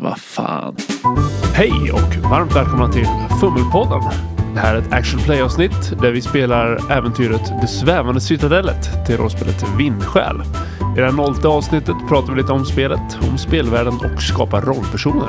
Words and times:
Vad 0.00 0.18
fan. 0.18 0.76
Hej 1.54 1.92
och 1.92 2.30
varmt 2.30 2.56
välkomna 2.56 2.88
till 2.88 3.06
Fummelpodden. 3.40 4.00
Det 4.54 4.60
här 4.60 4.74
är 4.74 4.78
ett 4.78 4.92
action 4.92 5.20
play-avsnitt 5.20 6.00
där 6.00 6.12
vi 6.12 6.20
spelar 6.20 6.92
äventyret 6.92 7.60
Det 7.60 7.66
svävande 7.66 8.20
citadellet 8.20 9.06
till 9.06 9.16
rollspelet 9.16 9.64
Vindsjäl. 9.78 10.36
I 10.96 11.00
det 11.00 11.04
här 11.04 11.12
nollte 11.12 11.48
avsnittet 11.48 11.96
pratar 12.08 12.32
vi 12.32 12.40
lite 12.40 12.52
om 12.52 12.64
spelet, 12.64 13.18
om 13.30 13.38
spelvärlden 13.38 13.94
och 13.94 14.22
skapar 14.22 14.60
rollpersoner. 14.60 15.28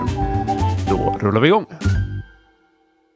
Då 0.89 1.17
rullar 1.19 1.41
vi 1.41 1.47
igång. 1.47 1.65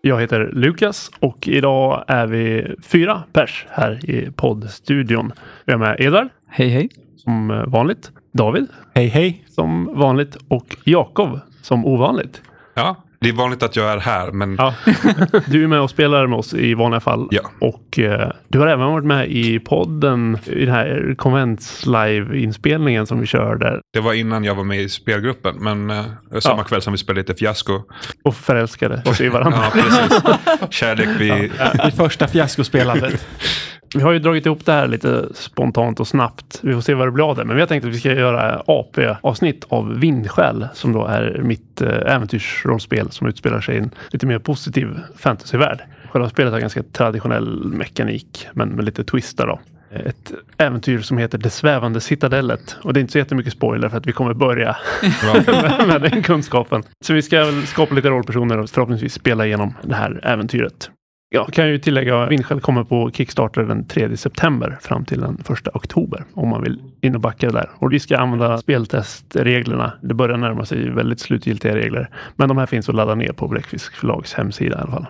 Jag 0.02 0.22
heter 0.22 0.50
Lukas 0.54 1.12
och 1.20 1.48
idag 1.48 2.06
är 2.08 2.28
vi 2.28 2.76
fyra 2.84 3.24
pers 3.34 3.66
här 3.70 4.10
i 4.10 4.32
poddstudion. 4.32 5.32
Vi 5.66 5.72
har 5.72 5.80
med 5.80 5.96
Edvard. 6.00 6.28
Hej 6.48 6.70
hej. 6.70 6.90
Som 7.18 7.64
vanligt. 7.68 8.12
David. 8.32 8.68
Hej 8.96 9.08
hej. 9.08 9.46
Som 9.50 10.00
vanligt. 10.00 10.38
Och 10.48 10.76
Jakob 10.84 11.40
som 11.62 11.86
ovanligt. 11.86 12.42
Ja, 12.74 12.96
det 13.20 13.30
är 13.30 13.34
vanligt 13.34 13.64
att 13.64 13.76
jag 13.76 13.92
är 13.92 13.98
här, 13.98 14.32
men 14.32 14.56
Ja. 14.60 14.74
Du 15.48 15.64
är 15.64 15.68
med 15.68 15.82
och 15.82 15.90
spelar 15.90 16.28
med 16.28 16.40
oss 16.40 16.54
i 16.54 16.74
vanliga 16.74 17.00
fall. 17.00 17.28
Ja. 17.32 17.42
Och 17.60 18.00
eh, 18.00 18.32
du 18.48 18.60
har 18.60 18.68
även 18.68 18.88
varit 18.92 19.06
med 19.06 19.28
i 19.32 19.60
podden 19.60 20.38
i 20.46 20.66
den 20.66 20.74
här 20.76 21.16
konvents 21.18 21.86
live-inspelningen 21.86 23.06
som 23.08 23.20
vi 23.20 23.26
kör 23.26 23.56
där. 23.56 23.82
det 23.94 24.00
var 24.00 24.14
innan 24.14 24.44
jag 24.44 24.56
var 24.56 24.64
med 24.64 24.80
i 24.82 24.90
spelgruppen. 24.90 25.56
Men 25.60 25.90
eh, 25.90 26.04
samma 26.40 26.58
Ja. 26.58 26.64
kväll 26.64 26.82
som 26.82 26.94
vi 26.94 26.98
spelade 26.98 27.22
lite 27.22 27.36
fiasko. 27.36 27.82
Och 28.24 28.36
förälskade 28.36 29.02
oss 29.06 29.22
i 29.22 29.30
varandra. 29.30 29.60
Ja, 29.64 29.82
precis. 29.82 30.22
Kärlek 30.70 31.10
vid... 31.20 31.52
I 31.88 31.92
första 31.98 32.28
fiaskospelandet. 32.28 33.26
Vi 33.96 34.02
har 34.02 34.12
ju 34.12 34.20
dragit 34.20 34.46
ihop 34.46 34.66
det 34.66 34.72
här 34.72 34.88
lite 34.88 35.28
spontant 35.34 36.00
och 36.00 36.08
snabbt. 36.08 36.60
Vi 36.64 36.74
får 36.74 36.82
se 36.82 36.94
vad 36.94 37.08
det 37.08 37.12
blir 37.12 37.30
av 37.30 37.36
det. 37.36 37.46
Men 37.46 37.56
vi 37.56 37.62
har 37.62 37.68
tänkt 37.68 37.86
att 37.86 37.92
vi 37.92 38.00
ska 38.00 38.14
göra 38.14 38.64
AP-avsnitt 38.68 39.66
av 39.70 40.00
Vindskäl 40.00 40.68
som 40.74 40.94
då 40.94 41.06
är 41.06 41.42
mitt 41.44 41.82
eh, 41.82 41.90
äventyrsrollspel 41.90 43.12
som 43.12 43.28
utspelar 43.28 43.62
sig 43.62 43.76
i 43.76 43.78
en 43.78 43.92
lite 44.10 44.26
mer 44.26 44.40
positiv 44.40 45.00
fantasyvärld. 45.18 45.82
Själva 46.10 46.30
spelet 46.30 46.54
har 46.54 46.60
ganska 46.60 46.84
traditionell 46.84 47.64
mekanik 47.64 48.48
men 48.54 48.70
med 48.70 48.86
lite 48.86 49.04
twistar 49.04 49.48
då. 49.48 49.60
Ett 49.94 50.32
äventyr 50.58 51.00
som 51.00 51.18
heter 51.18 51.38
Det 51.38 51.50
svävande 51.50 52.02
citadellet. 52.02 52.78
Och 52.82 52.94
det 52.94 53.00
är 53.00 53.02
inte 53.02 53.12
så 53.12 53.18
jättemycket 53.18 53.54
spoiler 53.54 53.90
för 53.90 53.98
att 53.98 54.08
vi 54.08 54.12
kommer 54.12 54.34
börja 54.34 54.78
med, 55.46 55.88
med 55.88 56.02
den 56.02 56.24
kunskapen. 56.24 56.84
Så 57.06 57.14
vi 57.14 57.22
ska 57.22 57.62
skapa 57.66 57.96
lite 57.96 58.10
rollpersoner 58.10 58.58
och 58.58 58.70
förhoppningsvis 58.70 59.14
spela 59.14 59.46
igenom 59.46 59.74
det 59.82 59.96
här 59.96 60.20
äventyret. 60.24 60.90
Jag 61.34 61.54
kan 61.54 61.68
ju 61.68 61.78
tillägga 61.78 62.24
att 62.24 62.32
Vindskäl 62.32 62.62
kommer 62.62 62.84
på 62.84 63.12
Kickstarter 63.12 63.64
den 63.64 63.86
3 63.86 64.18
september 64.18 64.78
fram 64.82 65.06
till 65.06 65.22
den 65.22 65.38
1 65.50 65.68
oktober 65.74 66.24
om 66.34 66.50
man 66.50 66.64
vill 66.64 66.80
in 67.02 67.16
och 67.16 67.22
backa 67.22 67.50
där. 67.50 67.70
Och 67.76 67.94
vi 67.94 68.00
ska 68.00 68.18
använda 68.18 68.58
speltestreglerna. 68.58 69.94
Det 70.02 70.14
börjar 70.14 70.38
närma 70.38 70.66
sig 70.66 70.90
väldigt 70.90 71.20
slutgiltiga 71.20 71.76
regler. 71.76 72.10
Men 72.36 72.48
de 72.48 72.58
här 72.58 72.66
finns 72.66 72.90
att 72.90 72.96
ladda 72.96 73.16
ner 73.16 73.34
på 73.34 73.48
Bläckfisk 73.48 73.96
förlags 73.96 74.34
hemsida 74.34 74.78
i 74.78 74.82
alla 74.82 74.92
fall. 74.92 75.06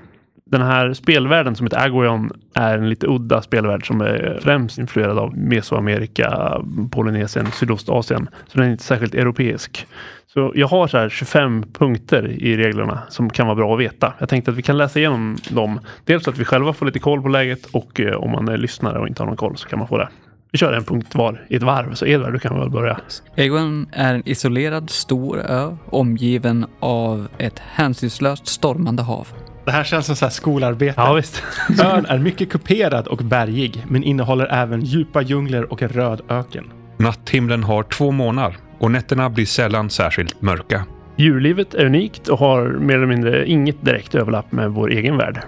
Den 0.52 0.62
här 0.62 0.94
spelvärlden 0.94 1.56
som 1.56 1.66
heter 1.66 1.86
Agoion 1.86 2.32
är 2.54 2.78
en 2.78 2.90
lite 2.90 3.08
udda 3.08 3.42
spelvärld 3.42 3.88
som 3.88 4.02
är 4.02 4.40
främst 4.42 4.78
influerad 4.78 5.18
av 5.18 5.38
Mesoamerika, 5.38 6.58
Polynesien, 6.92 7.52
Sydostasien. 7.52 8.30
Så 8.48 8.58
den 8.58 8.68
är 8.68 8.72
inte 8.72 8.84
särskilt 8.84 9.16
europeisk. 9.16 9.88
Så 10.34 10.52
jag 10.56 10.68
har 10.68 10.88
så 10.88 10.98
här 10.98 11.10
25 11.10 11.64
punkter 11.74 12.28
i 12.28 12.58
reglerna 12.58 13.02
som 13.10 13.30
kan 13.30 13.48
vara 13.48 13.56
bra 13.56 13.74
att 13.74 13.80
veta. 13.80 14.14
Jag 14.20 14.30
tänkte 14.30 14.52
att 14.52 14.58
vi 14.58 14.62
kan 14.62 14.78
läsa 14.78 15.00
igenom 15.00 15.38
dem. 15.50 15.80
Dels 16.06 16.24
så 16.24 16.30
att 16.30 16.38
vi 16.38 16.46
själva 16.46 16.74
får 16.74 16.86
lite 16.86 17.00
koll 17.00 17.22
på 17.22 17.28
läget 17.28 17.66
och 17.66 18.00
eh, 18.00 18.16
om 18.16 18.32
man 18.32 18.48
är 18.48 18.58
lyssnare 18.58 19.00
och 19.00 19.08
inte 19.08 19.22
har 19.22 19.28
någon 19.28 19.38
koll 19.38 19.58
så 19.58 19.68
kan 19.68 19.80
man 19.80 19.88
få 19.88 19.98
det. 19.98 20.10
Vi 20.52 20.58
kör 20.58 20.74
en 20.74 20.84
punkt 20.84 21.16
var 21.16 21.46
i 21.48 21.56
ett 21.56 21.64
varv. 21.64 21.94
Så 21.94 22.06
Edvard, 22.06 22.34
du 22.34 22.40
kan 22.40 22.60
väl 22.60 22.70
börja. 22.70 23.00
Egon 23.36 23.88
är 23.92 24.16
en 24.16 24.30
isolerad 24.30 24.90
stor 24.90 25.40
ö 25.40 25.76
omgiven 25.90 26.66
av 26.80 27.28
ett 27.38 27.60
hänsynslöst 27.60 28.48
stormande 28.48 29.04
hav. 29.04 29.28
Det 29.66 29.72
här 29.72 29.84
känns 29.84 30.06
som 30.06 30.16
så 30.16 30.26
här 30.26 30.30
skolarbete. 30.30 30.94
Ja 30.98 31.14
visst. 31.14 31.44
Ön 31.84 32.06
är 32.06 32.18
mycket 32.20 32.50
kuperad 32.52 33.08
och 33.08 33.18
bergig, 33.18 33.86
men 33.88 34.04
innehåller 34.04 34.46
även 34.54 34.82
djupa 34.82 35.22
djungler 35.22 35.72
och 35.72 35.82
en 35.84 35.90
röd 35.90 36.22
öken. 36.30 36.64
Natthimlen 36.98 37.64
har 37.64 37.84
två 37.84 38.12
månar 38.12 38.56
och 38.80 38.92
nätterna 38.92 39.30
blir 39.30 39.46
sällan 39.46 39.90
särskilt 39.90 40.42
mörka. 40.42 40.86
Djurlivet 41.16 41.74
är 41.74 41.86
unikt 41.86 42.28
och 42.28 42.40
har 42.40 42.68
mer 42.68 42.96
eller 42.96 43.06
mindre 43.08 43.48
inget 43.48 43.86
direkt 43.86 44.16
överlapp 44.16 44.52
med 44.52 44.72
vår 44.72 44.92
egen 44.92 45.18
värld. 45.18 45.40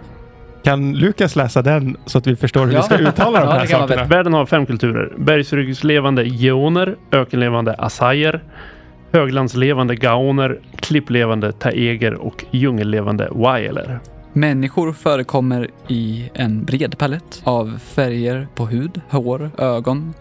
Kan 0.63 0.93
Lukas 0.93 1.35
läsa 1.35 1.61
den 1.61 1.97
så 2.05 2.17
att 2.17 2.27
vi 2.27 2.35
förstår 2.35 2.65
hur 2.65 2.73
Ja. 2.73 2.79
vi 2.79 2.83
ska 2.95 2.97
uttala 2.97 3.39
de 3.39 3.45
Ja, 3.47 3.53
här 3.53 3.65
sakerna? 3.65 4.03
Världen 4.03 4.33
har 4.33 4.45
fem 4.45 4.65
kulturer. 4.65 5.13
Bergsryggslevande 5.17 6.23
geoner, 6.23 6.95
ökenlevande 7.11 7.73
assajer, 7.73 8.43
höglandslevande 9.11 9.95
gaoner, 9.95 10.59
klipplevande 10.75 11.51
taeger 11.51 12.13
och 12.13 12.45
djungellevande 12.51 13.27
wailer. 13.31 13.99
Människor 14.35 14.93
förekommer 14.93 15.69
i 15.87 16.29
en 16.33 16.65
bred 16.65 16.97
palett 16.97 17.41
av 17.43 17.79
färger 17.79 18.47
på 18.55 18.65
hud, 18.65 19.01
hår, 19.09 19.51
ögon. 19.57 20.13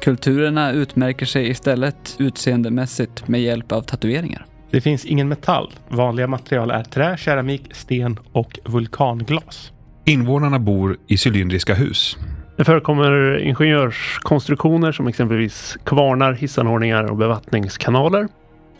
Kulturerna 0.00 0.72
utmärker 0.72 1.26
sig 1.26 1.48
istället 1.50 2.16
utseendemässigt 2.18 3.28
med 3.28 3.40
hjälp 3.40 3.72
av 3.72 3.82
tatueringar. 3.82 4.46
Det 4.70 4.80
finns 4.80 5.04
ingen 5.04 5.28
metall. 5.28 5.72
Vanliga 5.88 6.26
material 6.26 6.70
är 6.70 6.82
trä, 6.82 7.16
keramik, 7.16 7.62
sten 7.72 8.18
och 8.32 8.58
vulkanglas. 8.64 9.72
Invånarna 10.04 10.58
bor 10.58 10.96
i 11.06 11.16
cylindriska 11.26 11.74
hus. 11.74 12.16
Det 12.56 12.64
förekommer 12.64 13.38
ingenjörskonstruktioner 13.38 14.92
som 14.92 15.06
exempelvis 15.06 15.78
kvarnar, 15.84 16.32
hissanordningar 16.32 17.04
och 17.04 17.16
bevattningskanaler. 17.16 18.28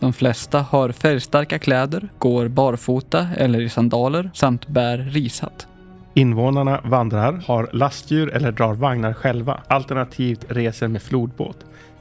De 0.01 0.13
flesta 0.13 0.61
har 0.61 0.93
färgstarka 0.93 1.59
kläder, 1.59 2.09
går 2.19 2.49
barfota 2.49 3.27
eller 3.37 3.61
i 3.61 3.69
sandaler 3.69 4.31
samt 4.35 4.69
bär 4.69 4.99
rishatt. 4.99 5.67
Invånarna 6.15 6.81
vandrar, 6.85 7.43
har 7.47 7.71
lastdjur 7.73 8.35
eller 8.35 8.53
drar 8.53 8.75
vagnar 8.75 9.13
själva, 9.13 9.61
alternativt 9.67 10.45
reser 10.49 10.89
med 10.89 11.03
flodbåt. 11.03 11.57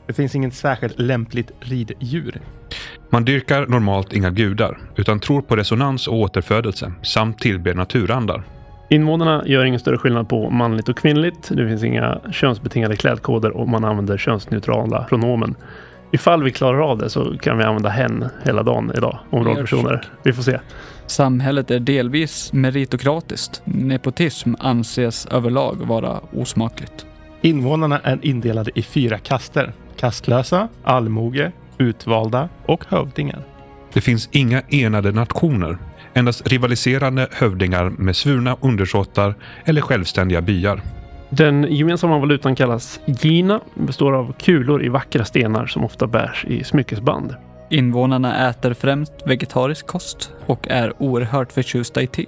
Det 0.08 0.14
finns 0.14 0.36
inget 0.36 0.54
särskilt 0.54 1.00
lämpligt 1.00 1.52
riddjur. 1.60 2.42
Man 3.10 3.26
dyrkar 3.26 3.68
normalt 3.68 4.14
inga 4.14 4.30
gudar, 4.30 4.78
utan 4.96 5.20
tror 5.20 5.42
på 5.42 5.56
resonans 5.56 6.08
och 6.08 6.16
återfödelse 6.16 6.94
samt 7.02 7.40
tillber 7.40 7.74
naturandar. 7.74 8.44
Invånarna 8.90 9.44
gör 9.46 9.66
ingen 9.66 9.80
större 9.80 9.98
skillnad 9.98 10.30
på 10.30 10.50
manligt 10.50 10.90
och 10.90 10.98
kvinnligt. 10.98 11.50
Det 11.50 11.68
finns 11.68 11.84
inga 11.84 12.20
könsbetingade 12.32 12.96
klädkoder 12.96 13.52
och 13.52 13.68
man 13.70 13.86
använder 13.86 14.18
könsneutrala 14.18 15.04
pronomen. 15.04 15.56
Ifall 16.12 16.44
vi 16.44 16.52
klarar 16.52 16.92
av 16.92 16.98
det 16.98 17.10
så 17.10 17.38
kan 17.38 17.58
vi 17.58 17.64
använda 17.64 17.90
hen 17.90 18.26
hela 18.44 18.64
dagen 18.64 18.92
idag 18.98 19.20
om 19.30 19.44
rollpersoner. 19.44 20.02
Vi 20.24 20.34
får 20.34 20.44
se. 20.44 20.60
Samhället 21.08 21.72
är 21.72 21.80
delvis 21.80 22.54
meritokratiskt. 22.54 23.62
Nepotism 23.66 24.54
anses 24.60 25.26
överlag 25.26 25.76
vara 25.76 26.20
osmakligt. 26.34 27.06
Invånarna 27.42 28.00
är 28.00 28.20
indelade 28.22 28.72
i 28.76 28.82
fyra 28.82 29.18
kaster. 29.18 29.74
Kastlösa, 29.98 30.68
allmoge, 30.84 31.52
utvalda 31.78 32.50
och 32.66 32.86
hövdingar. 32.90 33.44
Det 33.94 34.02
finns 34.02 34.30
inga 34.32 34.62
enade 34.70 35.12
nationer, 35.12 35.78
endast 36.14 36.48
rivaliserande 36.48 37.28
hövdingar 37.32 37.90
med 37.90 38.16
svurna 38.16 38.58
undersåtar 38.62 39.36
eller 39.66 39.82
självständiga 39.82 40.42
byar. 40.42 40.82
Den 41.30 41.68
gemensamma 41.70 42.20
valutan 42.20 42.56
kallas 42.56 43.00
Gina. 43.06 43.60
Består 43.74 44.14
av 44.14 44.34
kulor 44.40 44.84
i 44.84 44.90
vackra 44.90 45.26
stenar 45.26 45.66
som 45.66 45.84
ofta 45.84 46.08
bärs 46.08 46.46
i 46.48 46.64
smyckesband. 46.64 47.36
Invånarna 47.70 48.50
äter 48.50 48.74
främst 48.74 49.14
vegetarisk 49.26 49.88
kost 49.88 50.34
och 50.46 50.68
är 50.68 50.94
oerhört 50.98 51.52
förtjusta 51.52 52.02
i 52.02 52.08
te. 52.08 52.26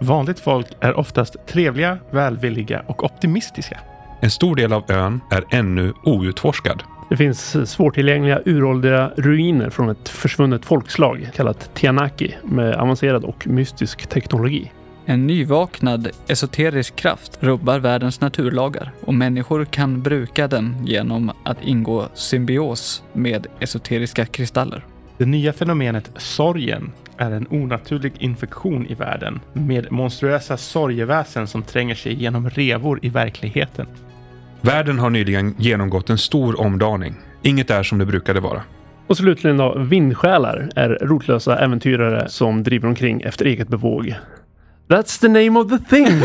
Vanligt 0.00 0.40
folk 0.40 0.66
är 0.80 0.98
oftast 0.98 1.36
trevliga, 1.46 1.98
välvilliga 2.10 2.82
och 2.86 3.04
optimistiska. 3.04 3.80
En 4.20 4.30
stor 4.30 4.56
del 4.56 4.72
av 4.72 4.90
ön 4.90 5.20
är 5.30 5.44
ännu 5.50 5.92
outforskad. 6.04 6.82
Det 7.10 7.16
finns 7.16 7.70
svårtillgängliga 7.70 8.40
uråldriga 8.44 9.10
ruiner 9.16 9.70
från 9.70 9.88
ett 9.88 10.08
försvunnet 10.08 10.64
folkslag 10.64 11.28
kallat 11.34 11.74
Tianaki 11.74 12.34
med 12.42 12.74
avancerad 12.74 13.24
och 13.24 13.46
mystisk 13.46 14.06
teknologi. 14.06 14.72
En 15.06 15.26
nyvaknad 15.26 16.08
esoterisk 16.28 16.96
kraft 16.96 17.38
rubbar 17.40 17.78
världens 17.78 18.20
naturlagar 18.20 18.92
och 19.00 19.14
människor 19.14 19.64
kan 19.64 20.02
bruka 20.02 20.48
den 20.48 20.76
genom 20.86 21.32
att 21.44 21.62
ingå 21.62 22.08
symbios 22.14 23.02
med 23.12 23.46
esoteriska 23.60 24.26
kristaller. 24.26 24.84
Det 25.18 25.26
nya 25.26 25.52
fenomenet 25.52 26.10
sorgen 26.16 26.92
är 27.16 27.30
en 27.30 27.46
onaturlig 27.50 28.12
infektion 28.18 28.86
i 28.86 28.94
världen 28.94 29.40
med 29.52 29.92
monstruösa 29.92 30.56
sorgeväsen 30.56 31.46
som 31.46 31.62
tränger 31.62 31.94
sig 31.94 32.14
genom 32.22 32.50
revor 32.50 32.98
i 33.02 33.08
verkligheten. 33.08 33.86
Världen 34.60 34.98
har 34.98 35.10
nyligen 35.10 35.54
genomgått 35.58 36.10
en 36.10 36.18
stor 36.18 36.60
omdaning. 36.60 37.14
Inget 37.42 37.70
är 37.70 37.82
som 37.82 37.98
det 37.98 38.06
brukade 38.06 38.40
vara. 38.40 38.62
Och 39.06 39.16
slutligen 39.16 39.56
då, 39.56 39.78
vindsjälar 39.78 40.68
är 40.76 40.88
rotlösa 40.88 41.58
äventyrare 41.58 42.28
som 42.28 42.62
driver 42.62 42.88
omkring 42.88 43.20
efter 43.20 43.44
eget 43.44 43.68
bevåg. 43.68 44.14
That's 44.88 45.20
the 45.20 45.28
name 45.28 45.58
of 45.60 45.68
the 45.68 45.78
thing! 45.78 46.06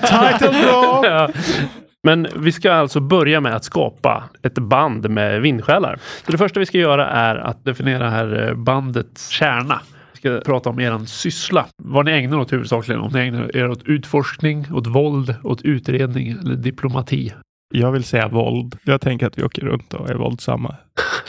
Title 0.00 0.62
drop! 0.62 1.04
ja. 1.04 1.30
Men 2.02 2.26
vi 2.36 2.52
ska 2.52 2.72
alltså 2.72 3.00
börja 3.00 3.40
med 3.40 3.56
att 3.56 3.64
skapa 3.64 4.24
ett 4.42 4.54
band 4.54 5.10
med 5.10 5.40
vindsjälar. 5.40 5.98
Så 6.26 6.32
det 6.32 6.38
första 6.38 6.60
vi 6.60 6.66
ska 6.66 6.78
göra 6.78 7.08
är 7.08 7.36
att 7.36 7.64
definiera 7.64 8.10
här 8.10 8.48
eh, 8.48 8.54
bandets 8.54 9.28
kärna. 9.28 9.80
Vi 10.12 10.18
ska 10.18 10.40
prata 10.40 10.70
om 10.70 10.80
er 10.80 11.06
syssla. 11.06 11.66
Vad 11.82 12.04
ni 12.04 12.12
ägnar 12.12 12.38
åt 12.38 12.52
huvudsakligen. 12.52 13.00
Om 13.00 13.12
ni 13.12 13.20
ägnar 13.20 13.56
er 13.56 13.70
åt 13.70 13.82
utforskning, 13.84 14.66
åt 14.72 14.86
våld, 14.86 15.34
åt 15.42 15.62
utredning 15.62 16.30
eller 16.30 16.54
diplomati. 16.54 17.32
Jag 17.74 17.92
vill 17.92 18.04
säga 18.04 18.28
våld. 18.28 18.78
Jag 18.84 19.00
tänker 19.00 19.26
att 19.26 19.38
vi 19.38 19.42
åker 19.42 19.62
runt 19.62 19.94
och 19.94 20.10
är 20.10 20.14
våldsamma. 20.14 20.76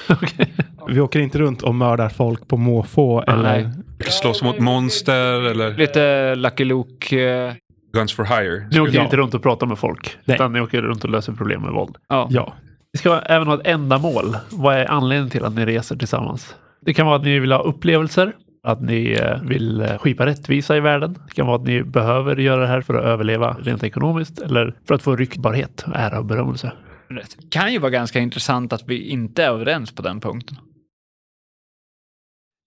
Okej. 0.22 0.54
Vi 0.88 1.00
åker 1.00 1.20
inte 1.20 1.40
runt 1.40 1.62
och 1.62 1.76
mördar 1.76 2.10
folk 2.10 2.48
på 2.48 2.58
måfå 2.58 3.22
eller... 3.28 3.72
Slåss 4.00 4.44
mot 4.44 4.60
monster 4.60 5.42
eller 5.52 5.78
Lite 5.78 6.36
Lucky 6.36 6.64
Luke. 6.66 7.24
eh, 7.48 7.54
Guns 7.94 8.14
for 8.14 8.24
hire. 8.24 8.68
Ni 8.72 8.80
åker 8.80 8.94
Ja. 8.96 9.04
inte 9.04 9.18
runt 9.18 9.34
och 9.34 9.44
pratar 9.44 9.68
med 9.68 9.78
folk. 9.80 10.18
Nej. 10.26 10.36
Utan 10.36 10.54
ni 10.54 10.62
åker 10.62 10.82
runt 10.82 11.04
och 11.04 11.10
löser 11.10 11.34
problem 11.34 11.62
med 11.62 11.72
våld. 11.72 11.96
Ja. 12.10 12.28
Ja. 12.30 12.54
Vi 12.94 13.00
ska 13.00 13.20
även 13.20 13.48
ha 13.48 13.54
ett 13.56 13.68
ändamål. 13.68 14.38
Vad 14.50 14.76
är 14.76 14.92
anledningen 14.92 15.30
till 15.30 15.46
att 15.46 15.56
ni 15.56 15.66
reser 15.66 15.96
tillsammans? 15.96 16.56
Det 16.82 16.94
kan 16.94 17.06
vara 17.08 17.16
att 17.16 17.24
ni 17.24 17.40
vill 17.40 17.52
ha 17.52 17.60
upplevelser. 17.60 18.32
Att 18.68 18.82
ni 18.82 19.12
eh, 19.22 19.42
vill 19.44 19.82
eh, 19.82 19.98
skipa 19.98 20.26
rättvisa 20.26 20.78
i 20.78 20.80
världen. 20.80 21.14
Det 21.28 21.34
kan 21.36 21.48
vara 21.48 21.56
att 21.56 21.64
ni 21.68 21.84
behöver 21.84 22.36
göra 22.36 22.62
det 22.62 22.68
här 22.68 22.82
för 22.82 22.94
att 22.94 23.04
överleva 23.06 23.56
rent 23.64 23.84
ekonomiskt. 23.84 24.42
Eller 24.42 24.76
för 24.88 24.96
att 24.96 25.02
få 25.02 25.16
ryktbarhet, 25.16 25.86
ära 25.96 26.20
och 26.20 26.26
berömmelse. 26.26 26.72
Det 27.10 27.50
kan 27.50 27.74
ju 27.74 27.80
vara 27.80 27.92
ganska 27.92 28.20
intressant 28.20 28.74
att 28.74 28.84
vi 28.90 29.08
inte 29.10 29.44
är 29.44 29.50
överens 29.50 29.96
på 29.96 30.02
den 30.02 30.20
punkten. 30.22 30.58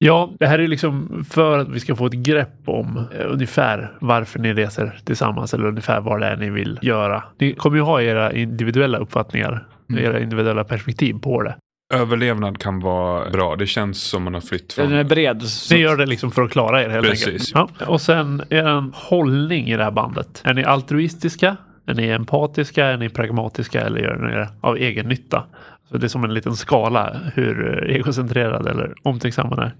Ja, 0.05 0.31
det 0.39 0.47
här 0.47 0.59
är 0.59 0.69
liksom 0.69 1.25
för 1.31 1.59
att 1.59 1.69
vi 1.69 1.81
ska 1.81 1.97
få 1.97 2.07
ett 2.07 2.13
grepp 2.13 2.63
om 2.69 2.97
eh, 3.19 3.27
ungefär 3.33 3.97
varför 4.01 4.39
ni 4.39 4.55
reser 4.55 5.01
tillsammans 5.05 5.55
eller 5.55 5.67
ungefär 5.67 6.01
vad 6.01 6.21
det 6.21 6.27
är 6.27 6.37
ni 6.37 6.51
vill 6.51 6.79
göra. 6.83 7.25
Ni 7.39 7.55
kommer 7.55 7.77
ju 7.77 7.83
ha 7.83 8.03
era 8.03 8.33
individuella 8.33 8.99
uppfattningar, 8.99 9.69
Mm. 9.91 10.05
era 10.05 10.21
individuella 10.21 10.65
perspektiv 10.65 11.15
på 11.15 11.43
det. 11.43 11.57
Överlevnad 11.95 12.59
kan 12.59 12.81
vara 12.81 13.31
bra. 13.31 13.57
Det 13.57 13.67
känns 13.67 14.03
som 14.03 14.23
man 14.23 14.35
har 14.35 14.41
flytt 14.41 14.77
Den 14.77 14.89
från... 14.89 14.99
är 14.99 15.05
bred. 15.05 15.43
Så 15.43 15.75
Ni 15.75 15.81
gör 15.81 15.97
det 15.97 16.07
liksom 16.07 16.31
för 16.31 16.43
att 16.43 16.51
klara 16.51 16.83
er 16.85 16.89
helt 16.89 17.07
Precis. 17.07 17.55
enkelt. 17.55 17.81
Ja. 17.81 17.87
Och 17.87 18.01
sen 18.01 18.43
er 18.51 18.91
hållning 18.95 19.67
i 19.69 19.77
det 19.77 19.85
här 19.85 19.91
bandet. 19.91 20.43
Är 20.45 20.55
ni 20.55 20.65
altruistiska? 20.65 21.57
Är 21.89 21.95
ni 21.95 22.09
empatiska? 22.09 22.87
Är 22.87 22.97
ni 22.97 23.09
pragmatiska? 23.09 23.81
Eller 23.81 24.01
gör 24.01 24.17
ni 24.17 24.35
det 24.35 24.49
av 24.61 24.77
egen 24.77 25.09
nytta? 25.09 25.45
Så 25.89 25.99
det 25.99 26.07
är 26.07 26.09
som 26.09 26.25
en 26.25 26.35
liten 26.35 26.57
skala 26.57 27.21
hur 27.35 27.85
egocentrerad 27.91 28.67
eller 28.67 28.95
omtänksam 29.03 29.49
man 29.49 29.59
är. 29.59 29.75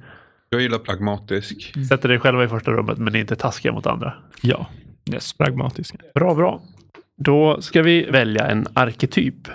Jag 0.51 0.61
gillar 0.61 0.79
pragmatisk. 0.79 1.75
Sätter 1.89 2.11
er 2.11 2.19
själva 2.19 2.45
i 2.45 2.49
första 2.49 2.71
rummet 2.71 2.99
men 2.99 3.15
är 3.15 3.19
inte 3.19 3.37
taskiga 3.37 3.73
mot 3.73 3.87
andra. 3.87 4.15
Ja. 4.43 4.67
Yes. 5.13 5.33
Pragmatiska. 5.33 5.99
Bra, 6.15 6.35
bra. 6.35 6.61
Då 7.25 7.61
ska 7.61 7.83
vi 7.83 8.11
välja 8.11 8.47
en 8.47 8.67
arketyp. 8.75 9.49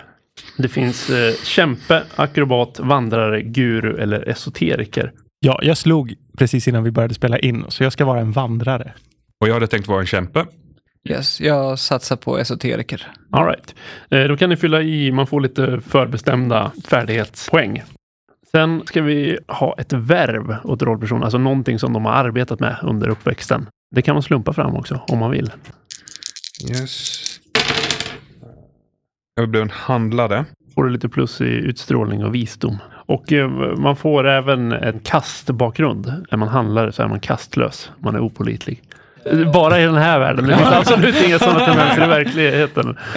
Det 0.58 0.68
finns 0.68 1.10
eh, 1.10 1.34
kämpe, 1.44 2.04
akrobat, 2.16 2.80
vandrare, 2.80 3.42
guru 3.42 3.98
eller 3.98 4.30
esoteriker. 4.30 5.12
Ja, 5.40 5.60
jag 5.64 5.78
slog 5.78 6.14
precis 6.38 6.68
innan 6.68 6.84
vi 6.84 6.92
började 6.92 7.14
spela 7.14 7.40
in, 7.40 7.66
så 7.68 7.84
jag 7.84 7.94
ska 7.94 8.06
vara 8.06 8.20
en 8.20 8.32
vandrare. 8.32 8.94
Och 9.42 9.48
jag 9.48 9.54
hade 9.54 9.68
tänkt 9.68 9.88
vara 9.88 10.00
en 10.00 10.06
kämpe. 10.06 10.46
Yes. 11.10 11.42
Jag 11.42 11.80
satsar 11.80 12.16
på 12.16 12.38
esoteriker. 12.38 13.08
All 13.30 13.46
right. 13.46 13.76
Eh, 14.10 14.24
Då 14.24 14.38
kan 14.38 14.50
ni 14.50 14.56
fylla 14.58 14.82
i, 14.82 15.12
man 15.12 15.28
får 15.28 15.42
lite 15.42 15.82
förbestämda 15.82 16.72
färdighetspoäng. 16.88 17.84
Sen 18.52 18.82
ska 18.86 19.02
vi 19.02 19.40
ha 19.48 19.76
ett 19.78 19.94
verb 19.94 20.56
åt 20.64 20.82
rollpersonen, 20.82 21.24
alltså 21.24 21.38
någonting 21.38 21.80
som 21.80 21.94
de 21.94 22.06
har 22.06 22.12
arbetat 22.14 22.60
med 22.60 22.78
under 22.84 23.10
uppväxten. 23.10 23.68
Det 23.96 24.02
kan 24.02 24.16
man 24.16 24.24
slumpa 24.24 24.54
fram 24.54 24.76
också 24.76 25.02
om 25.08 25.20
man 25.20 25.32
vill. 25.32 25.52
Yes. 26.70 27.20
Jag 29.36 29.50
blev 29.50 29.62
en 29.64 29.70
handlare. 29.70 30.46
Får 30.76 30.84
du 30.84 30.90
lite 30.90 31.10
plus 31.10 31.42
i 31.42 31.46
utstrålning 31.46 32.24
och 32.26 32.36
visdom. 32.36 32.78
Och 33.06 33.34
eh, 33.34 33.50
man 33.78 33.96
får 33.96 34.28
även 34.28 34.72
en 34.72 35.00
kastbakgrund. 35.00 36.14
Är 36.32 36.38
man 36.38 36.48
handlare 36.50 36.92
så 36.92 37.04
är 37.04 37.08
man 37.08 37.20
kastlös. 37.20 37.92
Man 38.00 38.16
är 38.16 38.20
opolitlig. 38.20 38.82
Eh, 39.26 39.52
Bara 39.52 39.80
i 39.82 39.86
den 39.86 39.96
här 39.96 40.20
världen. 40.20 40.48
Det 40.48 40.56
finns 40.58 40.70
absolut 40.72 41.16
inga 41.28 41.40
sådana 41.40 41.60
tendenser 41.66 42.04
i 42.04 42.08
verkligheten. 42.08 42.98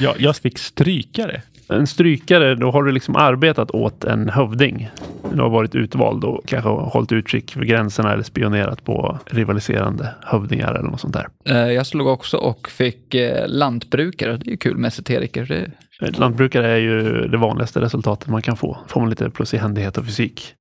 Ja, 0.00 0.14
jag 0.18 0.36
fick 0.36 0.58
strykare. 0.58 1.42
En 1.68 1.86
strykare, 1.86 2.54
då 2.54 2.70
har 2.70 2.82
du 2.82 2.92
liksom 2.92 3.16
arbetat 3.16 3.70
åt 3.70 4.04
en 4.04 4.28
hövding. 4.28 4.90
Du 5.34 5.40
har 5.42 5.48
varit 5.50 5.74
utvald 5.74 6.24
och 6.24 6.46
kanske 6.46 6.68
hållit 6.70 7.12
utkik 7.12 7.52
för 7.52 7.60
gränserna 7.64 8.12
eller 8.12 8.22
spionerat 8.22 8.84
på 8.84 9.18
rivaliserande 9.26 10.08
hövdingar 10.22 10.74
eller 10.74 10.88
något 10.90 11.00
sånt 11.00 11.14
där. 11.14 11.28
Eh, 11.48 11.72
Jag 11.72 11.86
slog 11.86 12.06
också 12.06 12.36
och 12.36 12.68
fick 12.68 13.14
eh, 13.14 13.48
lantbrukare. 13.48 14.36
Det 14.36 14.46
är 14.46 14.50
ju 14.50 14.56
kul 14.56 14.76
med 14.76 14.88
esoteriker. 14.88 15.70
Det 16.00 16.18
Lantbrukare 16.18 16.70
är 16.70 16.76
ju 16.78 17.28
det 17.28 17.36
vanligaste 17.36 17.80
resultatet 17.80 18.28
man 18.28 18.42
kan 18.42 18.56
få. 18.56 18.78
Får 18.88 19.00
man 19.00 19.10
lite 19.10 19.30
plus 19.30 19.54
i 19.54 19.56
händighet 19.56 19.98
och 19.98 20.04
fysik. 20.06 20.54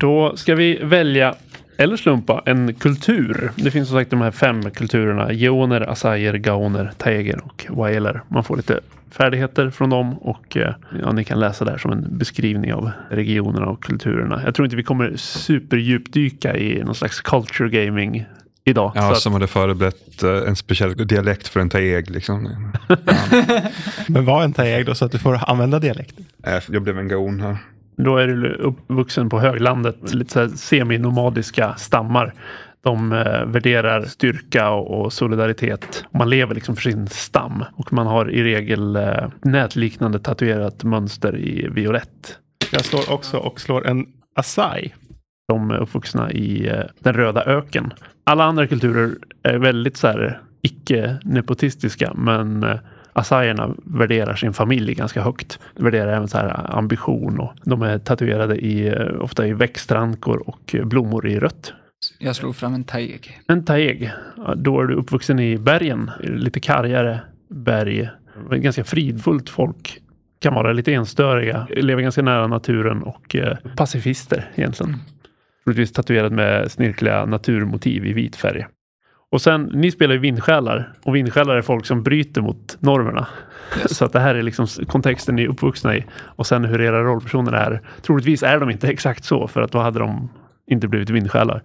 Då 0.00 0.36
ska 0.36 0.54
vi 0.54 0.78
välja, 0.82 1.34
eller 1.76 1.96
slumpa, 1.96 2.42
en 2.46 2.74
kultur. 2.74 3.50
Det 3.56 3.70
finns 3.70 3.88
som 3.88 3.98
sagt 3.98 4.10
de 4.10 4.20
här 4.20 4.30
fem 4.30 4.70
kulturerna. 4.70 5.32
Geoner, 5.32 5.80
assayer, 5.80 6.34
gaoner, 6.34 6.90
taeger 6.98 7.40
och 7.44 7.66
waeler. 7.68 8.20
Man 8.28 8.44
får 8.44 8.56
lite 8.56 8.80
färdigheter 9.10 9.70
från 9.70 9.90
dem 9.90 10.18
och 10.18 10.56
eh, 10.56 10.74
ja, 11.02 11.12
ni 11.12 11.24
kan 11.24 11.40
läsa 11.40 11.64
där 11.64 11.78
som 11.78 11.92
en 11.92 12.18
beskrivning 12.18 12.74
av 12.74 12.90
regionerna 13.10 13.66
och 13.66 13.82
kulturerna. 13.82 14.42
Jag 14.44 14.54
tror 14.54 14.66
inte 14.66 14.76
vi 14.76 14.82
kommer 14.82 15.12
superdjupdyka 15.16 16.56
i 16.56 16.82
någon 16.84 16.94
slags 16.94 17.20
culture 17.20 17.68
gaming 17.86 18.24
idag. 18.64 18.92
Ja, 18.94 19.00
Så 19.02 19.12
att- 19.12 19.18
som 19.20 19.32
hade 19.32 19.46
förberett 19.46 20.22
eh, 20.22 20.30
en 20.48 20.56
speciell 20.56 21.06
dialekt 21.06 21.48
för 21.48 21.60
en 21.60 21.68
taeg. 21.68 22.10
Liksom. 22.10 22.48
Men 24.08 24.24
var 24.24 24.44
en 24.44 24.52
taeg 24.52 24.86
då 24.86 24.94
så 24.94 25.04
att 25.04 25.12
du 25.12 25.18
får 25.18 25.50
använda 25.50 25.78
dialekten. 25.78 26.24
Äh, 26.46 26.58
jag 26.70 26.82
blev 26.82 26.98
en 26.98 27.08
gaon 27.08 27.40
här. 27.40 27.56
Då 27.96 28.16
är 28.16 28.26
du 28.28 28.54
uppvuxen 28.54 29.28
på 29.28 29.40
höglandet, 29.40 30.14
lite 30.14 30.32
så 30.32 30.40
här 30.40 30.48
seminomadiska 30.48 31.74
stammar. 31.74 32.34
De 32.82 33.12
eh, 33.12 33.44
värderar 33.44 34.02
styrka 34.02 34.70
och, 34.70 35.12
solidaritet. 35.12 36.04
Man 36.10 36.30
lever 36.30 36.54
liksom 36.54 36.76
för 36.76 36.82
sin 36.82 37.06
stam 37.06 37.64
och 37.76 37.92
man 37.92 38.06
har 38.06 38.30
i 38.30 38.42
regel 38.42 38.96
eh, 38.96 39.28
nätliknande 39.42 40.18
tatuerat 40.18 40.84
mönster 40.84 41.36
i 41.36 41.68
violett. 41.68 42.38
Jag 42.72 42.84
slår 42.84 43.12
också 43.12 43.36
och 43.36 43.60
slår 43.60 43.86
en 43.86 44.06
Asai. 44.36 44.92
De 45.48 45.70
är 45.70 45.76
uppvuxna 45.76 46.32
i 46.32 46.68
eh, 46.68 46.84
den 46.98 47.14
röda 47.14 47.44
öken. 47.44 47.92
Alla 48.24 48.44
andra 48.44 48.66
kulturer 48.66 49.14
är 49.42 49.58
väldigt 49.58 49.96
så 49.96 50.06
här 50.06 50.40
icke-nepotistiska 50.62 52.14
men 52.14 52.66
Assayerna 53.16 53.74
värderar 53.84 54.34
sin 54.34 54.52
familj 54.52 54.94
ganska 54.94 55.22
högt. 55.22 55.58
De 55.76 55.84
värderar 55.84 56.16
även 56.16 56.28
så 56.28 56.38
här 56.38 56.76
ambition 56.76 57.40
och 57.40 57.52
de 57.64 57.82
är 57.82 57.98
tatuerade 57.98 58.56
i, 58.56 58.88
eh, 58.88 59.20
ofta 59.20 59.46
i 59.46 59.52
växtrankor 59.52 60.42
och 60.46 60.76
blommor 60.84 61.26
i 61.26 61.38
rött. 61.38 61.72
Jag 62.18 62.36
slog 62.36 62.56
fram 62.56 62.74
en 62.74 62.84
taeg. 62.84 63.40
En 63.48 63.64
taeg, 63.64 64.12
då 64.56 64.80
är 64.80 64.84
du 64.84 64.94
uppvuxen 64.94 65.38
i 65.38 65.58
bergen, 65.58 66.10
lite 66.20 66.60
kargare 66.60 67.20
berg. 67.48 68.08
Ganska 68.50 68.84
fridfullt 68.84 69.50
folk. 69.50 70.00
Kan 70.40 70.54
vara 70.54 70.72
lite 70.72 70.92
enstöriga, 70.92 71.66
lever 71.70 72.02
ganska 72.02 72.22
nära 72.22 72.46
naturen 72.46 73.02
och 73.02 73.36
eh, 73.36 73.56
pacifister 73.76 74.50
egentligen. 74.54 74.96
Troligtvis 75.64 75.92
tatuerad 75.92 76.32
med 76.32 76.72
snirkliga 76.72 77.26
naturmotiv 77.26 78.06
i 78.06 78.12
vit 78.12 78.36
färg. 78.36 78.66
Och 79.34 79.42
sen, 79.42 79.70
ni 79.74 79.90
spelar 79.90 80.14
ju 80.14 80.20
vindsjälar 80.20 80.92
och 81.02 81.16
vindsjälar 81.16 81.56
är 81.56 81.62
folk 81.62 81.86
som 81.86 82.02
bryter 82.02 82.40
mot 82.40 82.76
normerna. 82.80 83.26
Så 83.86 84.04
att 84.04 84.12
det 84.12 84.20
här 84.20 84.34
är 84.34 84.42
liksom 84.42 84.66
kontexten 84.66 85.36
ni 85.36 85.42
är 85.42 85.48
uppvuxna 85.48 85.96
i. 85.96 86.04
Och 86.14 86.46
sen 86.46 86.64
hur 86.64 86.80
era 86.80 87.02
rollpersoner 87.04 87.52
är. 87.52 87.80
Troligtvis 88.02 88.42
är 88.42 88.60
de 88.60 88.70
inte 88.70 88.88
exakt 88.92 89.24
så 89.24 89.48
för 89.48 89.60
att 89.60 89.72
då 89.72 89.78
hade 89.78 89.98
de 89.98 90.28
inte 90.70 90.88
blivit 90.88 91.10
vindsjälar. 91.10 91.62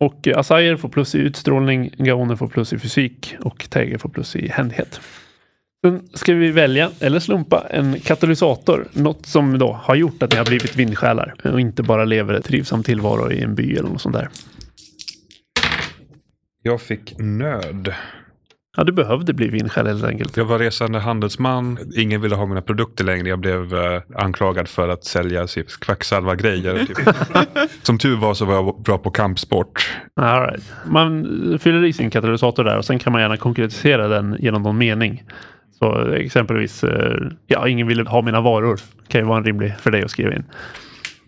Och 0.00 0.28
eh, 0.28 0.38
Asayer 0.38 0.76
får 0.76 0.88
plus 0.88 1.14
i 1.14 1.18
utstrålning, 1.18 1.90
Gaoner 1.96 2.36
får 2.36 2.46
plus 2.46 2.72
i 2.72 2.78
fysik 2.78 3.36
och 3.40 3.66
Tiger 3.70 3.98
får 3.98 4.08
plus 4.08 4.36
i 4.36 4.48
händighet. 4.48 5.00
Sen 5.84 6.08
ska 6.14 6.34
vi 6.34 6.50
välja, 6.50 6.90
eller 7.00 7.20
slumpa, 7.20 7.66
en 7.70 8.00
katalysator. 8.00 8.88
Något 8.92 9.26
som 9.26 9.58
då 9.58 9.72
har 9.82 9.94
gjort 9.94 10.22
att 10.22 10.32
ni 10.32 10.38
har 10.38 10.44
blivit 10.44 10.76
vindsjälar 10.76 11.34
och 11.44 11.60
inte 11.60 11.82
bara 11.82 12.04
lever 12.04 12.34
ett 12.34 12.44
trivsam 12.44 12.82
tillvaro 12.82 13.32
i 13.32 13.42
en 13.42 13.54
by 13.54 13.76
eller 13.76 13.88
något 13.88 14.00
sånt 14.00 14.16
där. 14.16 14.28
Jag 16.62 16.80
fick 16.80 17.14
nöd. 17.18 17.94
Ja, 18.76 18.84
du 18.84 18.92
behövde 18.92 19.34
bli 19.34 19.48
vindsjäl 19.48 19.86
helt 19.86 20.04
enkelt. 20.04 20.36
Jag 20.36 20.44
var 20.44 20.58
resande 20.58 20.98
handelsman. 20.98 21.78
Ingen 21.96 22.20
ville 22.20 22.34
ha 22.34 22.46
mina 22.46 22.62
produkter 22.62 23.04
längre. 23.04 23.28
Jag 23.28 23.38
blev 23.38 23.74
eh, 23.74 24.02
anklagad 24.14 24.68
för 24.68 24.88
att 24.88 25.04
sälja 25.04 25.46
typ, 25.46 25.66
kvacksalvargrejer. 25.80 26.84
Typ. 26.86 26.98
Som 27.82 27.98
tur 27.98 28.16
var 28.16 28.34
så 28.34 28.44
var 28.44 28.54
jag 28.54 28.82
bra 28.82 28.98
på 28.98 29.10
kampsport. 29.10 29.96
All 30.16 30.42
right. 30.42 30.72
Man 30.86 31.24
fyller 31.62 31.84
i 31.84 31.92
sin 31.92 32.10
katalysator 32.10 32.64
där 32.64 32.76
och 32.76 32.84
sen 32.84 32.98
kan 32.98 33.12
man 33.12 33.22
gärna 33.22 33.36
konkretisera 33.36 34.08
den 34.08 34.36
genom 34.38 34.62
någon 34.62 34.78
mening. 34.78 35.24
Så 35.78 36.12
exempelvis, 36.12 36.84
eh, 36.84 37.16
ja, 37.46 37.68
ingen 37.68 37.86
ville 37.86 38.02
ha 38.10 38.22
mina 38.22 38.40
varor. 38.40 38.80
kan 39.08 39.20
ju 39.20 39.26
vara 39.26 39.38
en 39.38 39.44
rimlig 39.44 39.74
för 39.78 39.90
dig 39.90 40.02
att 40.02 40.10
skriva 40.10 40.34
in. 40.34 40.44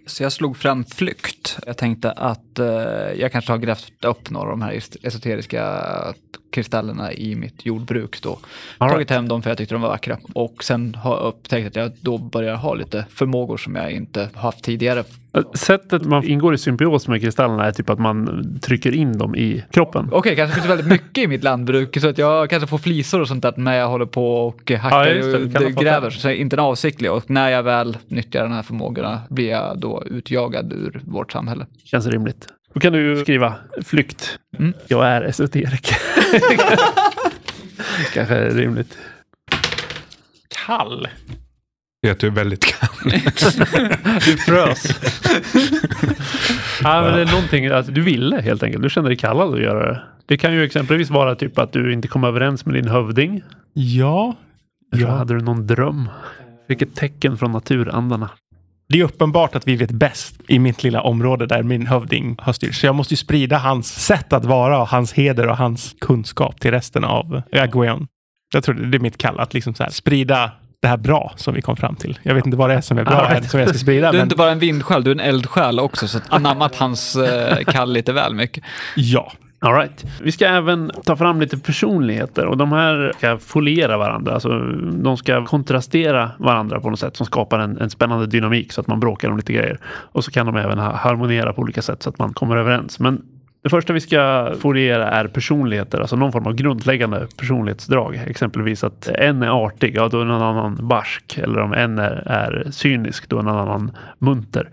Så 0.06 0.22
jag 0.22 0.32
slog 0.32 0.56
fram 0.56 0.84
flykt. 0.84 1.58
Jag 1.66 1.76
tänkte 1.76 2.12
att 2.12 2.58
eh, 2.58 2.66
jag 3.16 3.32
kanske 3.32 3.52
har 3.52 3.58
grävt 3.58 4.04
upp 4.04 4.30
några 4.30 4.44
av 4.44 4.58
de 4.58 4.62
här 4.62 4.82
esoteriska 5.02 6.14
kristallerna 6.50 7.12
i 7.12 7.34
mitt 7.34 7.66
jordbruk 7.66 8.22
då. 8.22 8.38
Right. 8.78 8.92
Tagit 8.92 9.10
hem 9.10 9.28
dem 9.28 9.42
för 9.42 9.50
jag 9.50 9.58
tyckte 9.58 9.74
de 9.74 9.82
var 9.82 9.88
vackra. 9.88 10.18
Och 10.34 10.64
sen 10.64 10.94
har 10.94 11.16
jag 11.16 11.24
upptäckt 11.26 11.66
att 11.66 11.76
jag 11.76 11.92
då 12.00 12.18
börjar 12.18 12.56
ha 12.56 12.74
lite 12.74 13.04
förmågor 13.10 13.56
som 13.56 13.76
jag 13.76 13.92
inte 13.92 14.28
haft 14.34 14.64
tidigare. 14.64 15.04
Sättet 15.54 16.04
man 16.04 16.24
ingår 16.24 16.54
i 16.54 16.58
symbios 16.58 17.08
med 17.08 17.20
kristallerna 17.20 17.64
är 17.66 17.72
typ 17.72 17.90
att 17.90 17.98
man 17.98 18.44
trycker 18.62 18.94
in 18.94 19.18
dem 19.18 19.34
i 19.34 19.64
kroppen. 19.70 20.08
Okej, 20.12 20.36
kanske 20.36 20.54
finns 20.54 20.70
väldigt 20.70 20.86
mycket 20.86 21.24
i 21.24 21.26
mitt 21.26 21.44
lantbruk 21.44 22.00
så 22.00 22.08
att 22.08 22.18
jag 22.18 22.50
kanske 22.50 22.66
får 22.66 22.78
flisor 22.78 23.20
och 23.20 23.28
sånt 23.28 23.42
där 23.42 23.54
när 23.56 23.76
jag 23.76 23.88
håller 23.88 24.06
på 24.06 24.46
och 24.46 24.70
hackar 24.70 25.06
Ja, 25.06 25.38
det. 25.38 25.66
och 25.66 25.72
gräver. 25.72 26.10
Så 26.10 26.30
inte 26.30 26.56
en 26.56 26.60
avsiktlig 26.60 27.12
och 27.12 27.30
när 27.30 27.48
jag 27.48 27.62
väl 27.62 27.98
nyttjar 28.08 28.42
de 28.42 28.52
här 28.52 28.62
förmågorna 28.62 29.20
blir 29.28 29.50
jag 29.50 29.78
då 29.78 30.02
utjagad 30.06 30.72
ur 30.72 31.00
vårt 31.04 31.32
samhälle. 31.32 31.66
Känns 31.84 32.06
rimligt. 32.06 32.46
Då 32.74 32.80
kan 32.80 32.92
du 32.92 33.16
skriva 33.16 33.54
flykt. 33.84 34.38
Mm. 34.58 34.72
Jag 34.88 35.06
är 35.06 35.22
esoteriker. 35.22 35.96
Kanske 38.14 38.34
är 38.34 38.50
rimligt. 38.50 38.98
Kall. 40.66 41.08
Jag 42.00 42.24
är 42.24 42.30
väldigt 42.30 42.64
kall. 42.64 43.12
Du 44.24 44.36
frös. 44.36 44.86
ja, 46.82 47.02
men 47.02 47.14
det 47.14 47.20
är 47.20 47.32
någonting 47.32 47.66
att 47.66 47.94
du 47.94 48.00
ville 48.00 48.40
helt 48.40 48.62
enkelt. 48.62 48.82
Du 48.82 48.90
kände 48.90 49.10
dig 49.10 49.16
kallad 49.16 49.54
att 49.54 49.60
göra 49.60 49.92
det. 49.92 50.02
Det 50.26 50.38
kan 50.38 50.54
ju 50.54 50.64
exempelvis 50.64 51.10
vara 51.10 51.34
typ 51.34 51.58
att 51.58 51.72
du 51.72 51.92
inte 51.92 52.08
kom 52.08 52.24
överens 52.24 52.66
med 52.66 52.74
din 52.74 52.88
hövding. 52.88 53.42
Ja. 53.72 54.36
Ja. 54.90 55.10
hade 55.10 55.34
du 55.34 55.40
någon 55.40 55.66
dröm? 55.66 56.08
Vilket 56.66 56.94
tecken 56.94 57.38
från 57.38 57.52
naturandarna. 57.52 58.30
Det 58.90 59.00
är 59.00 59.04
uppenbart 59.04 59.56
att 59.56 59.68
vi 59.68 59.76
vet 59.76 59.90
bäst 59.90 60.34
i 60.48 60.58
mitt 60.58 60.82
lilla 60.82 61.02
område 61.02 61.46
där 61.46 61.62
min 61.62 61.86
hövding 61.86 62.36
har 62.38 62.52
styrt. 62.52 62.74
Så 62.74 62.86
jag 62.86 62.94
måste 62.94 63.14
ju 63.14 63.16
sprida 63.16 63.58
hans 63.58 64.04
sätt 64.04 64.32
att 64.32 64.44
vara 64.44 64.80
och 64.80 64.88
hans 64.88 65.12
heder 65.12 65.46
och 65.46 65.56
hans 65.56 65.94
kunskap 66.00 66.60
till 66.60 66.70
resten 66.70 67.04
av 67.04 67.42
Agweon. 67.52 68.06
Jag 68.52 68.64
tror 68.64 68.74
det 68.74 68.96
är 68.96 69.00
mitt 69.00 69.18
kall, 69.18 69.40
att 69.40 69.54
liksom 69.54 69.74
så 69.74 69.82
här, 69.82 69.90
sprida 69.90 70.50
det 70.82 70.88
här 70.88 70.96
bra 70.96 71.32
som 71.36 71.54
vi 71.54 71.62
kom 71.62 71.76
fram 71.76 71.96
till. 71.96 72.18
Jag 72.22 72.34
vet 72.34 72.46
inte 72.46 72.58
vad 72.58 72.70
det 72.70 72.74
är 72.74 72.80
som 72.80 72.98
är 72.98 73.04
bra 73.04 73.24
här, 73.24 73.40
som 73.42 73.60
jag 73.60 73.68
ska 73.68 73.78
sprida. 73.78 74.00
Du 74.00 74.08
är 74.08 74.12
Men 74.12 74.22
inte 74.22 74.36
bara 74.36 74.50
en 74.50 74.58
vindsjäl, 74.58 75.04
du 75.04 75.10
är 75.10 75.14
en 75.14 75.20
eldsjäl 75.20 75.80
också 75.80 76.08
så 76.08 76.18
anammat 76.28 76.76
hans 76.76 77.16
eh, 77.16 77.64
kall 77.64 77.92
lite 77.92 78.12
väl 78.12 78.34
mycket. 78.34 78.64
ja, 78.96 79.32
All 79.62 79.74
right. 79.74 80.04
Vi 80.22 80.32
ska 80.32 80.46
även 80.46 80.90
ta 81.04 81.16
fram 81.16 81.40
lite 81.40 81.58
personligheter 81.58 82.46
och 82.46 82.56
de 82.56 82.72
här 82.72 83.12
ska 83.16 83.38
foliera 83.38 83.98
varandra. 83.98 84.32
Alltså, 84.32 84.58
de 84.92 85.16
ska 85.16 85.44
kontrastera 85.44 86.30
varandra 86.38 86.80
på 86.80 86.90
något 86.90 86.98
sätt 86.98 87.16
som 87.16 87.26
skapar 87.26 87.58
en, 87.58 87.78
en 87.78 87.90
spännande 87.90 88.26
dynamik 88.26 88.72
så 88.72 88.80
att 88.80 88.86
man 88.86 89.00
bråkar 89.00 89.30
om 89.30 89.36
lite 89.36 89.52
grejer. 89.52 89.78
Och 89.84 90.24
så 90.24 90.30
kan 90.30 90.46
de 90.46 90.56
även 90.56 90.78
harmoniera 90.78 90.96
harmonera 90.96 91.52
på 91.52 91.62
olika 91.62 91.82
sätt 91.82 92.02
så 92.02 92.10
att 92.10 92.18
man 92.18 92.32
kommer 92.32 92.56
överens. 92.56 93.00
Men 93.00 93.22
det 93.62 93.68
första 93.68 93.92
vi 93.92 94.00
ska 94.00 94.52
foliera 94.60 95.10
är 95.10 95.26
personligheter, 95.26 96.00
alltså 96.00 96.16
någon 96.16 96.32
form 96.32 96.46
av 96.46 96.54
grundläggande 96.54 97.26
personlighetsdrag. 97.36 98.22
Exempelvis 98.26 98.84
att 98.84 99.08
en 99.08 99.42
är 99.42 99.64
artig, 99.64 99.96
ja 99.96 100.08
då 100.08 100.20
är 100.20 100.24
någon 100.24 100.42
annan 100.42 100.88
barsk. 100.88 101.38
Eller 101.38 101.60
om 101.60 101.72
en 101.72 101.98
är, 101.98 102.12
är 102.26 102.66
cynisk, 102.70 103.28
då 103.28 103.38
är 103.38 103.42
någon 103.42 103.58
annan 103.58 103.96
munter 104.18 104.68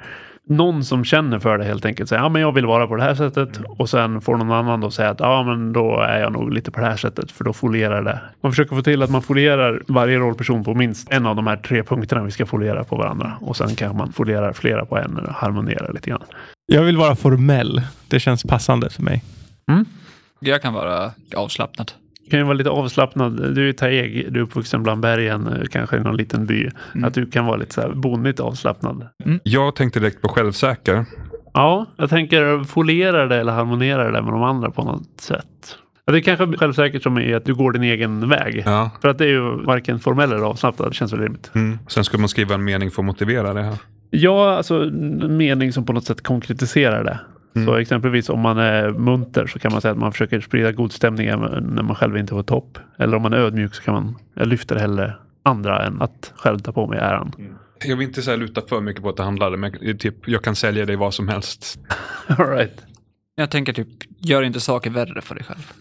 någon 0.49 0.83
som 0.83 1.03
känner 1.05 1.39
för 1.39 1.57
det 1.57 1.63
helt 1.63 1.85
enkelt 1.85 2.09
säger 2.09 2.21
ja 2.21 2.29
men 2.29 2.41
jag 2.41 2.51
vill 2.51 2.65
vara 2.65 2.87
på 2.87 2.95
det 2.95 3.03
här 3.03 3.15
sättet 3.15 3.59
och 3.67 3.89
sen 3.89 4.21
får 4.21 4.37
någon 4.37 4.51
annan 4.51 4.81
då 4.81 4.91
säga 4.91 5.09
att 5.09 5.19
ja 5.19 5.43
men 5.43 5.73
då 5.73 5.99
är 5.99 6.19
jag 6.19 6.31
nog 6.33 6.53
lite 6.53 6.71
på 6.71 6.79
det 6.79 6.85
här 6.85 6.97
sättet 6.97 7.31
för 7.31 7.43
då 7.43 7.53
folierar 7.53 8.01
det. 8.03 8.21
Man 8.41 8.51
försöker 8.51 8.75
få 8.75 8.81
till 8.81 9.01
att 9.01 9.09
man 9.09 9.21
folierar 9.21 9.83
varje 9.87 10.17
rollperson 10.17 10.63
på 10.63 10.73
minst 10.73 11.11
en 11.11 11.25
av 11.25 11.35
de 11.35 11.47
här 11.47 11.57
tre 11.57 11.83
punkterna 11.83 12.23
vi 12.23 12.31
ska 12.31 12.45
foliera 12.45 12.83
på 12.83 12.95
varandra 12.95 13.37
och 13.41 13.57
sen 13.57 13.75
kan 13.75 13.97
man 13.97 14.13
foliera 14.13 14.53
flera 14.53 14.85
på 14.85 14.97
en 14.97 15.17
och 15.17 15.33
harmonera 15.33 15.91
lite 15.91 16.09
grann. 16.09 16.23
jag 16.65 16.83
vill 16.83 16.97
vara 16.97 17.15
formell. 17.15 17.81
Det 18.07 18.19
känns 18.19 18.43
passande 18.43 18.89
för 18.89 19.03
mig. 19.03 19.23
Jag 20.39 20.61
kan 20.61 20.73
vara 20.73 21.11
avslappnad. 21.35 21.91
Kan 22.29 22.39
ju 22.39 22.45
vara 22.45 22.53
lite 22.53 22.69
avslappnad. 22.69 23.55
Du 23.55 23.69
är 23.69 23.73
Taeg, 23.73 24.33
du 24.33 24.39
är 24.39 24.43
uppvuxen 24.43 24.83
bland 24.83 25.01
bergen, 25.01 25.47
eh, 25.47 25.63
kanske 25.71 25.97
i 25.97 25.99
någon 25.99 26.17
liten 26.17 26.45
by. 26.45 26.69
Mm. 26.95 27.07
Att 27.07 27.13
du 27.13 27.25
kan 27.25 27.45
vara 27.45 27.57
lite 27.57 27.73
så 27.73 27.81
här 27.81 27.89
bonnigt 27.89 28.39
avslappnad. 28.39 29.07
Jag 29.43 29.75
tänkte 29.75 29.99
direkt 29.99 30.21
på 30.21 30.29
självsäker. 30.29 31.05
Ja, 31.53 31.85
jag 31.97 32.09
tänker 32.09 32.63
foliera 32.63 33.25
det 33.25 33.35
eller 33.35 33.51
harmonera 33.51 34.11
det 34.11 34.21
med 34.21 34.33
de 34.33 34.43
andra 34.43 34.71
på 34.71 34.83
något 34.83 35.21
sätt. 35.21 35.77
Det 36.05 36.17
är 36.17 36.21
kanske 36.21 36.57
självsäkert 36.57 37.03
som 37.03 37.17
är 37.17 37.35
att 37.35 37.45
du 37.45 37.55
går 37.55 37.71
din 37.71 37.83
egen 37.83 38.29
väg. 38.29 38.63
Ja. 38.65 38.91
För 39.01 39.09
att 39.09 39.17
det 39.17 39.25
är 39.25 39.29
ju 39.29 39.63
varken 39.63 39.99
formell 39.99 40.31
eller 40.31 40.43
avslappnad. 40.43 40.89
Det 40.89 40.93
känns 40.93 41.13
väl 41.13 41.19
rimligt. 41.19 41.51
Mm. 41.55 41.79
Sen 41.87 42.03
ska 42.03 42.17
man 42.17 42.29
skriva 42.29 42.55
en 42.55 42.63
mening 42.63 42.91
för 42.91 43.01
att 43.01 43.05
motivera 43.05 43.53
det 43.53 43.61
här. 43.61 43.75
Ja, 44.09 44.57
alltså 44.57 44.83
en 44.83 45.37
mening 45.37 45.73
som 45.73 45.85
på 45.85 45.93
något 45.93 46.05
sätt 46.05 46.23
konkretiserar 46.23 47.03
det. 47.03 47.19
Så 47.65 47.75
exempelvis 47.75 48.29
om 48.29 48.39
man 48.39 48.57
är 48.57 48.89
munter 48.89 49.47
så 49.47 49.59
kan 49.59 49.71
man 49.71 49.81
säga 49.81 49.91
att 49.91 49.97
man 49.97 50.11
försöker 50.11 50.41
sprida 50.41 50.71
god 50.71 50.91
stämning 50.91 51.27
även 51.27 51.63
när 51.63 51.83
man 51.83 51.95
själv 51.95 52.17
inte 52.17 52.29
får 52.33 52.43
topp. 52.43 52.77
Eller 52.97 53.17
om 53.17 53.23
man 53.23 53.33
är 53.33 53.37
ödmjuk 53.37 53.75
så 53.75 53.83
kan 53.83 53.93
man, 53.93 54.15
jag 54.33 54.47
lyfter 54.47 54.75
hellre 54.75 55.15
andra 55.43 55.85
än 55.85 56.01
att 56.01 56.33
själv 56.35 56.59
ta 56.59 56.71
på 56.71 56.87
mig 56.87 56.99
äran. 56.99 57.31
Jag 57.85 57.97
vill 57.97 58.07
inte 58.07 58.21
så 58.21 58.31
här 58.31 58.37
luta 58.37 58.61
för 58.69 58.81
mycket 58.81 59.03
på 59.03 59.09
att 59.09 59.17
det 59.17 59.23
handlar 59.23 59.57
men 59.57 59.73
jag- 59.81 59.99
typ, 59.99 60.27
jag 60.27 60.41
kan 60.43 60.55
sälja 60.55 60.85
dig 60.85 60.95
vad 60.95 61.13
som 61.13 61.27
helst. 61.27 61.79
All 62.27 62.49
right. 62.49 62.85
Jag 63.35 63.49
tänker 63.51 63.73
typ, 63.73 63.87
gör 64.19 64.41
inte 64.43 64.59
saker 64.59 64.89
värre 64.89 65.21
för 65.21 65.35
dig 65.35 65.43
själv. 65.43 65.71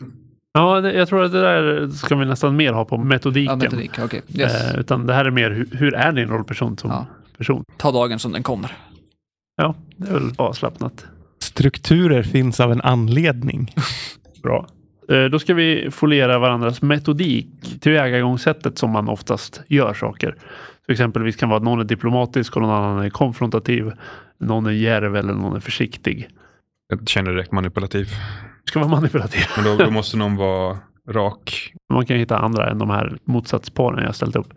Ja, 0.53 0.81
det, 0.81 0.93
jag 0.93 1.09
tror 1.09 1.25
att 1.25 1.33
det 1.33 1.41
där 1.41 1.89
ska 1.89 2.17
vi 2.17 2.27
nästan 2.27 2.57
mer 2.57 2.73
ha 2.73 2.85
på 2.85 2.97
metodiken. 2.99 3.51
Ja, 3.61 3.65
metodik, 3.65 3.91
okej. 3.99 4.23
Yes. 4.29 4.73
Eh, 4.75 4.81
utan 4.81 5.07
det 5.07 5.15
här 5.15 5.25
är 5.25 5.31
mer 5.31 5.51
hur, 5.51 5.69
hur 5.73 5.95
är 5.95 6.13
din 6.13 6.29
rollperson 6.29 6.77
som 6.79 6.91
Ja. 6.91 7.07
person? 7.39 7.65
Ta 7.77 7.93
dagen 7.93 8.19
som 8.19 8.33
den 8.33 8.43
kommer. 8.43 8.73
Ja, 9.57 9.75
det 9.97 10.09
är 10.09 10.13
väl 10.13 10.31
avslappnat. 10.37 11.07
Strukturer 11.39 12.23
finns 12.23 12.61
av 12.61 12.73
en 12.73 12.81
anledning. 12.81 13.71
Bra. 14.43 14.67
Eh, 15.09 15.25
Då 15.25 15.39
ska 15.39 15.55
vi 15.55 15.89
foliera 15.91 16.39
varandras 16.39 16.83
metodik, 16.83 17.47
tillvägagångssättet 17.81 18.79
som 18.79 18.91
man 18.91 19.09
oftast 19.09 19.63
gör 19.69 19.95
saker. 19.95 20.37
Så 20.87 20.93
exempelvis 20.93 21.37
kan 21.37 21.49
vara 21.49 21.57
att 21.57 21.63
någon 21.65 21.81
är 21.81 21.85
diplomatisk 21.85 22.57
och 22.57 22.63
någon 22.63 22.71
annan 22.85 23.05
är 23.05 23.11
konfrontativ. 23.11 23.93
Någon 24.41 24.67
är 24.67 24.71
djärv 24.71 25.17
eller 25.17 25.33
någon 25.33 25.57
är 25.57 25.61
försiktig. 25.61 26.29
Jag 26.89 27.09
känner 27.09 27.31
direkt 27.31 27.53
manipulativ. 27.53 28.09
Ska 28.65 28.79
vara 28.79 28.91
manipulativ. 28.91 29.43
Men 29.57 29.65
då, 29.65 29.85
då 29.85 29.91
måste 29.91 30.17
någon 30.17 30.37
vara 30.37 30.79
rak. 31.11 31.73
Man 31.93 32.07
kan 32.07 32.17
hitta 32.17 32.39
andra 32.39 32.71
än 32.71 32.79
de 32.79 32.91
här 32.91 33.17
motsatsparen 33.25 34.05
jag 34.05 34.15
ställt 34.15 34.37
upp. 34.37 34.55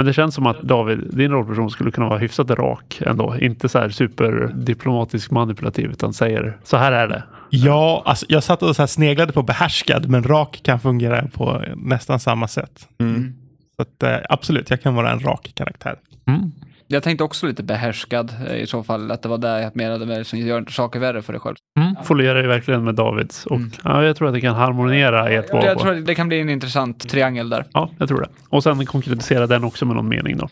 Men 0.00 0.06
det 0.06 0.12
känns 0.12 0.34
som 0.34 0.46
att 0.46 0.62
David, 0.62 0.98
din 1.12 1.30
rollperson 1.30 1.70
skulle 1.70 1.90
kunna 1.90 2.08
vara 2.08 2.18
hyfsat 2.18 2.50
rak 2.50 3.02
ändå. 3.06 3.36
Inte 3.40 3.68
så 3.68 3.78
här 3.78 3.88
superdiplomatisk 3.88 5.30
manipulativ 5.30 5.90
utan 5.90 6.12
säger 6.12 6.58
så 6.64 6.76
här 6.76 6.92
är 6.92 7.08
det. 7.08 7.22
Ja, 7.50 8.02
alltså, 8.04 8.26
jag 8.28 8.44
satt 8.44 8.62
och 8.62 8.76
så 8.76 8.82
här 8.82 8.86
sneglade 8.86 9.32
på 9.32 9.42
behärskad, 9.42 10.08
men 10.08 10.22
rak 10.22 10.60
kan 10.62 10.80
fungera 10.80 11.28
på 11.28 11.62
nästan 11.76 12.20
samma 12.20 12.48
sätt. 12.48 12.88
Mm. 12.98 13.32
Så 13.76 13.82
att, 13.82 14.02
eh, 14.02 14.16
absolut, 14.28 14.70
jag 14.70 14.82
kan 14.82 14.94
vara 14.94 15.10
en 15.10 15.20
rak 15.20 15.52
karaktär. 15.54 15.96
Mm. 16.26 16.52
Jag 16.92 17.02
tänkte 17.02 17.24
också 17.24 17.46
lite 17.46 17.62
behärskad 17.62 18.32
eh, 18.48 18.56
i 18.56 18.66
så 18.66 18.82
fall, 18.82 19.10
att 19.10 19.22
det 19.22 19.28
var 19.28 19.38
där 19.38 19.58
jag 19.58 19.76
menade 19.76 20.06
med 20.06 20.26
som 20.26 20.38
gör 20.38 20.58
inte 20.58 20.72
saker 20.72 21.00
värre 21.00 21.22
för 21.22 21.32
dig 21.32 21.40
själv. 21.40 21.56
Mm. 21.80 21.94
Folierar 22.04 22.42
ju 22.42 22.48
verkligen 22.48 22.84
med 22.84 22.94
Davids 22.94 23.46
och 23.46 23.56
Mm. 23.56 23.70
ja, 23.84 24.04
jag 24.04 24.16
tror 24.16 24.28
att 24.28 24.34
det 24.34 24.40
kan 24.40 24.54
harmoniera 24.54 25.32
i 25.32 25.36
ett 25.36 25.46
Jag, 25.48 25.62
val. 25.74 25.78
tror 25.80 25.98
att 25.98 26.06
det 26.06 26.14
kan 26.14 26.28
bli 26.28 26.40
en 26.40 26.50
intressant 26.50 27.08
triangel 27.08 27.48
där. 27.50 27.64
Ja, 27.72 27.90
jag 27.98 28.08
tror 28.08 28.20
det. 28.20 28.28
Och 28.48 28.62
sen 28.62 28.86
konkretisera 28.86 29.46
den 29.46 29.64
också 29.64 29.86
med 29.86 29.96
någon 29.96 30.08
mening 30.08 30.36
då. 30.36 30.48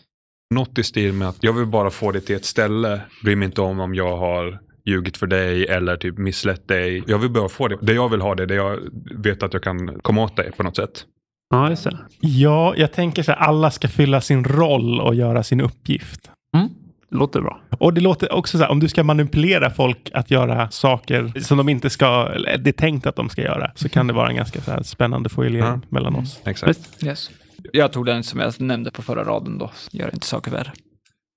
Något 0.55 0.77
i 0.77 0.83
stil 0.83 1.13
med 1.13 1.29
att 1.29 1.37
jag 1.43 1.53
vill 1.53 1.65
bara 1.65 1.89
få 1.89 2.11
dig 2.11 2.21
till 2.21 2.35
ett 2.35 2.45
ställe. 2.45 3.01
Bryr 3.23 3.35
mig 3.35 3.45
inte 3.45 3.61
om 3.61 3.79
om 3.79 3.95
jag 3.95 4.17
har 4.17 4.59
ljugit 4.85 5.17
för 5.17 5.27
dig 5.27 5.65
eller 5.67 5.95
typ 5.97 6.17
misslett 6.17 6.67
dig. 6.67 7.03
Jag 7.07 7.17
vill 7.17 7.29
bara 7.29 7.49
få 7.49 7.67
det. 7.67 7.77
Det 7.81 7.93
jag 7.93 8.09
vill 8.09 8.21
ha 8.21 8.35
det, 8.35 8.45
det 8.45 8.55
jag 8.55 8.79
vet 9.15 9.43
att 9.43 9.53
jag 9.53 9.63
kan 9.63 9.99
komma 10.01 10.23
åt 10.23 10.35
dig 10.35 10.51
på 10.57 10.63
något 10.63 10.75
sätt. 10.75 11.03
Ja, 11.49 11.69
just 11.69 11.83
det. 11.83 11.97
Ja, 12.19 12.73
jag 12.77 12.91
tänker 12.91 13.23
så 13.23 13.31
här, 13.31 13.39
alla 13.39 13.71
ska 13.71 13.87
fylla 13.87 14.21
sin 14.21 14.43
roll 14.43 15.01
och 15.01 15.15
göra 15.15 15.43
sin 15.43 15.61
uppgift. 15.61 16.31
Mm. 16.55 16.69
Det 17.09 17.15
låter 17.17 17.41
bra. 17.41 17.61
Och 17.79 17.93
det 17.93 18.01
låter 18.01 18.33
också 18.33 18.57
så 18.57 18.63
här, 18.63 18.71
om 18.71 18.79
du 18.79 18.87
ska 18.87 19.03
manipulera 19.03 19.69
folk 19.69 20.11
att 20.13 20.31
göra 20.31 20.71
saker 20.71 21.33
som 21.41 21.57
de 21.57 21.69
inte 21.69 21.89
ska, 21.89 22.27
eller 22.35 22.57
det 22.57 22.69
är 22.69 22.71
tänkt 22.71 23.05
att 23.07 23.15
de 23.15 23.29
ska 23.29 23.41
göra, 23.41 23.71
så 23.75 23.89
kan 23.89 24.07
det 24.07 24.13
vara 24.13 24.29
en 24.29 24.35
ganska 24.35 24.61
så 24.61 24.71
här 24.71 24.83
spännande 24.83 25.29
foilering 25.29 25.65
Ja. 25.65 25.79
mellan 25.89 26.15
oss. 26.15 26.39
Exakt. 26.45 26.69
Visst? 26.69 27.03
Yes. 27.03 27.29
Jag 27.73 27.91
tog 27.91 28.05
den 28.05 28.23
som 28.23 28.39
jag 28.39 28.61
nämnde 28.61 28.91
på 28.91 29.01
förra 29.01 29.23
raden 29.23 29.57
då. 29.57 29.71
Gör 29.91 30.09
inte 30.13 30.27
saker 30.27 30.51
värre. 30.51 30.71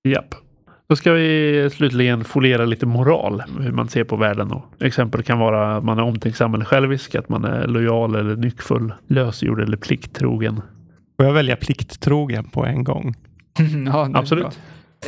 Japp. 0.07 0.35
Då 0.87 0.95
ska 0.95 1.11
vi 1.11 1.69
slutligen 1.73 2.23
foliera 2.23 2.65
lite 2.65 2.85
moral, 2.85 3.43
hur 3.59 3.71
man 3.71 3.89
ser 3.89 4.03
på 4.03 4.15
världen. 4.15 4.51
Och 4.51 4.65
exempel 4.79 5.23
kan 5.23 5.39
vara 5.39 5.77
att 5.77 5.83
man 5.83 5.99
är 5.99 6.03
omtänksam 6.03 6.53
eller 6.53 6.65
självisk, 6.65 7.15
att 7.15 7.29
man 7.29 7.45
är 7.45 7.67
lojal 7.67 8.15
eller 8.15 8.35
nyckfull, 8.35 8.93
lösgjord 9.07 9.61
eller 9.61 9.77
plikttrogen. 9.77 10.61
Får 11.17 11.25
jag 11.25 11.33
välja 11.33 11.55
plikttrogen 11.55 12.43
på 12.43 12.65
en 12.65 12.83
gång? 12.83 13.15
ja, 13.85 14.09
Absolut. 14.13 14.43
bra. 14.43 14.53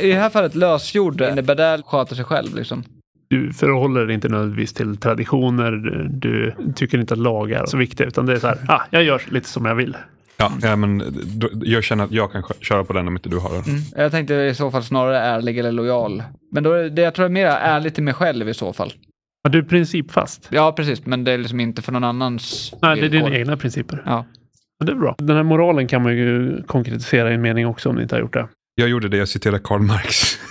I 0.00 0.08
det 0.08 0.18
här 0.18 0.30
fallet 0.30 0.54
lösgjord, 0.54 1.20
innebär 1.20 1.54
det 1.54 1.82
sköter 1.86 2.14
sig 2.14 2.24
själv 2.24 2.54
liksom? 2.54 2.84
Du 3.28 3.52
förhåller 3.52 4.06
dig 4.06 4.14
inte 4.14 4.28
nödvändigtvis 4.28 4.72
till 4.72 4.96
traditioner, 4.96 5.72
du 6.10 6.54
tycker 6.74 6.98
inte 6.98 7.14
att 7.14 7.20
lagar 7.20 7.62
är 7.62 7.66
så 7.66 7.76
viktiga, 7.76 8.06
utan 8.06 8.26
det 8.26 8.32
är 8.32 8.38
så 8.38 8.46
här, 8.46 8.58
ah, 8.68 8.82
jag 8.90 9.02
gör 9.04 9.22
lite 9.30 9.48
som 9.48 9.64
jag 9.64 9.74
vill. 9.74 9.96
Ja, 10.38 10.52
ja, 10.62 10.76
men 10.76 11.02
då, 11.38 11.48
jag 11.62 11.84
känner 11.84 12.04
att 12.04 12.12
jag 12.12 12.32
kan 12.32 12.42
kö- 12.42 12.54
köra 12.60 12.84
på 12.84 12.92
den 12.92 13.08
om 13.08 13.16
inte 13.16 13.28
du 13.28 13.38
har 13.38 13.50
den. 13.50 13.62
Mm. 13.62 13.80
Jag 13.96 14.10
tänkte 14.10 14.34
i 14.34 14.54
så 14.54 14.70
fall 14.70 14.82
snarare 14.82 15.18
ärlig 15.18 15.58
eller 15.58 15.72
lojal. 15.72 16.22
Men 16.52 16.62
då 16.62 16.72
är 16.72 16.90
det 16.90 17.02
jag 17.02 17.14
tror 17.14 17.24
är 17.26 17.30
mer 17.30 17.46
ärlig 17.46 17.94
till 17.94 18.02
mig 18.04 18.14
själv 18.14 18.48
i 18.48 18.54
så 18.54 18.72
fall. 18.72 18.92
Ja, 19.42 19.50
du 19.50 19.58
är 19.58 19.62
principfast. 19.62 20.48
Ja, 20.50 20.72
precis. 20.72 21.06
Men 21.06 21.24
det 21.24 21.32
är 21.32 21.38
liksom 21.38 21.60
inte 21.60 21.82
för 21.82 21.92
någon 21.92 22.04
annans 22.04 22.74
Nej, 22.82 23.00
det 23.00 23.06
är 23.06 23.10
dina 23.10 23.36
egna 23.36 23.56
principer. 23.56 24.02
Ja. 24.06 24.24
Men 24.80 24.86
det 24.86 24.92
är 24.92 24.96
bra. 24.96 25.14
Den 25.18 25.36
här 25.36 25.42
moralen 25.42 25.86
kan 25.86 26.02
man 26.02 26.16
ju 26.16 26.62
konkretisera 26.62 27.30
i 27.30 27.34
en 27.34 27.42
mening 27.42 27.66
också 27.66 27.88
om 27.88 27.96
ni 27.96 28.02
inte 28.02 28.14
har 28.14 28.20
gjort 28.20 28.32
det. 28.32 28.48
Jag 28.78 28.88
gjorde 28.88 29.08
det, 29.08 29.16
jag 29.16 29.28
citerar 29.28 29.58
Karl 29.58 29.80
Marx. 29.80 30.38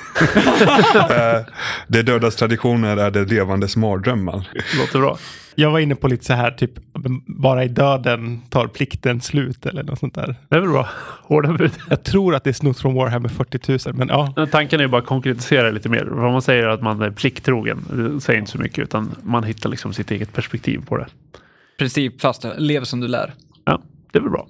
Eh, 0.96 1.42
det 1.88 2.04
dödas 2.04 2.36
traditioner 2.36 2.98
är 2.98 3.12
det 3.12 3.26
levandes 3.26 3.76
mardrömmar. 3.78 4.48
Låter 4.80 5.00
bra. 5.00 5.18
Jag 5.56 5.72
var 5.72 5.80
inne 5.80 5.96
på 5.96 6.08
lite 6.08 6.26
så 6.26 6.34
här, 6.34 6.52
typ 6.52 6.72
bara 7.26 7.64
i 7.64 7.68
döden 7.68 8.42
tar 8.50 8.68
plikten 8.68 9.22
slut 9.22 9.66
eller 9.66 9.84
något 9.84 10.00
sånt 10.00 10.16
där. 10.16 10.36
Det 10.50 10.56
är 10.56 10.60
väl 10.60 10.70
bra. 10.70 10.90
Hårda 11.22 11.54
bud. 11.54 11.72
Jag 11.90 12.04
tror 12.04 12.36
att 12.36 12.44
det 12.44 12.50
är 12.50 12.54
snott 12.54 12.80
från 12.80 12.94
Warhammer 12.94 13.30
40 13.30 13.90
000, 13.90 13.96
men 13.96 14.08
ja. 14.08 14.48
Tanken 14.52 14.80
är 14.80 14.84
ju 14.84 14.90
bara 14.90 15.02
att 15.02 15.08
konkretisera 15.08 15.72
lite 15.72 15.90
mer. 15.90 16.06
Vad 16.06 16.32
man 16.32 16.42
säger 16.42 16.64
är 16.64 16.68
att 16.68 16.82
man 16.82 17.02
är 17.02 17.12
plikttrogen. 17.12 17.86
Det 17.90 18.22
säger 18.22 18.40
inte 18.40 18.52
så 18.52 18.58
mycket 18.58 18.80
utan 18.80 19.16
man 19.24 19.44
hittar 19.44 19.70
liksom 19.70 19.94
sitt 19.94 20.12
eget 20.12 20.34
perspektiv 20.34 20.82
på 20.88 20.98
det. 20.98 21.08
Princip 21.80 22.22
fast 22.22 22.46
lev 22.58 22.84
som 22.84 23.00
du 23.00 23.08
lär. 23.08 23.34
Ja, 23.66 23.82
det 24.12 24.18
är 24.18 24.22
väl 24.22 24.32
bra. 24.32 24.48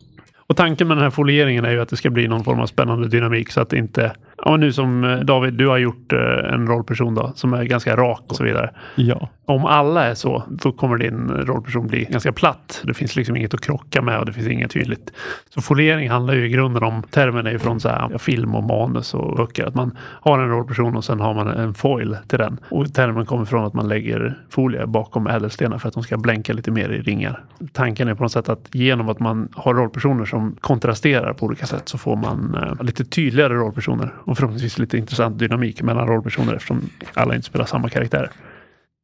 Och 0.47 0.57
tanken 0.57 0.87
med 0.87 0.97
den 0.97 1.03
här 1.03 1.09
folieringen 1.09 1.65
är 1.65 1.71
ju 1.71 1.81
att 1.81 1.89
det 1.89 1.97
ska 1.97 2.09
bli 2.09 2.27
någon 2.27 2.43
form 2.43 2.59
av 2.59 2.67
spännande 2.67 3.07
dynamik 3.07 3.51
så 3.51 3.61
att 3.61 3.69
det 3.69 3.77
inte... 3.77 4.11
Ja, 4.37 4.57
nu 4.57 4.73
som 4.73 5.03
eh, 5.03 5.19
David, 5.19 5.53
du 5.53 5.67
har 5.67 5.77
gjort 5.77 6.13
eh, 6.13 6.53
en 6.53 6.67
rollperson 6.67 7.15
då 7.15 7.31
som 7.35 7.53
är 7.53 7.63
ganska 7.63 7.95
rak 7.95 8.23
och 8.27 8.35
så 8.35 8.43
vidare. 8.43 8.69
Ja. 8.95 9.29
Om 9.47 9.65
alla 9.65 10.05
är 10.05 10.13
så, 10.13 10.43
då 10.49 10.71
kommer 10.71 10.97
din 10.97 11.27
rollperson 11.27 11.87
bli 11.87 12.03
ganska 12.03 12.31
platt. 12.31 12.81
Det 12.83 12.93
finns 12.93 13.15
liksom 13.15 13.35
inget 13.35 13.53
att 13.53 13.61
krocka 13.61 14.01
med 14.01 14.19
och 14.19 14.25
det 14.25 14.33
finns 14.33 14.47
inget 14.47 14.71
tydligt. 14.71 15.11
Så 15.53 15.61
foliering 15.61 16.09
handlar 16.09 16.33
ju 16.33 16.45
i 16.45 16.49
grunden 16.49 16.83
om, 16.83 17.03
termen 17.03 17.47
är 17.47 17.51
ju 17.51 17.59
från 17.59 17.79
så 17.79 17.89
här, 17.89 18.17
film 18.17 18.55
och 18.55 18.63
manus 18.63 19.13
och 19.13 19.35
böcker. 19.35 19.65
Att 19.65 19.75
man 19.75 19.97
har 19.99 20.39
en 20.39 20.49
rollperson 20.49 20.95
och 20.95 21.03
sen 21.03 21.19
har 21.19 21.33
man 21.33 21.47
en 21.47 21.73
foil 21.73 22.17
till 22.27 22.39
den. 22.39 22.59
Och 22.69 22.93
termen 22.93 23.25
kommer 23.25 23.45
från 23.45 23.65
att 23.65 23.73
man 23.73 23.87
lägger 23.87 24.39
folie 24.49 24.87
bakom 24.87 25.27
ädelstenar 25.27 25.77
för 25.77 25.87
att 25.87 25.93
de 25.93 26.03
ska 26.03 26.17
blänka 26.17 26.53
lite 26.53 26.71
mer 26.71 26.89
i 26.89 27.01
ringar. 27.01 27.43
Tanken 27.73 28.07
är 28.07 28.15
på 28.15 28.23
något 28.23 28.31
sätt 28.31 28.49
att 28.49 28.67
genom 28.71 29.09
att 29.09 29.19
man 29.19 29.49
har 29.53 29.73
rollpersoner 29.73 30.25
som 30.25 30.55
kontrasterar 30.59 31.33
på 31.33 31.45
olika 31.45 31.65
sätt 31.65 31.89
så 31.89 31.97
får 31.97 32.15
man 32.15 32.55
eh, 32.55 32.83
lite 32.83 33.05
tydligare 33.05 33.53
rollpersoner 33.53 34.13
och 34.25 34.37
förhoppningsvis 34.37 34.77
lite 34.77 34.97
intressant 34.97 35.39
dynamik 35.39 35.81
mellan 35.81 36.07
rollpersoner 36.07 36.53
eftersom 36.53 36.89
alla 37.13 37.35
inte 37.35 37.47
spelar 37.47 37.65
samma 37.65 37.89
karaktärer. 37.89 38.31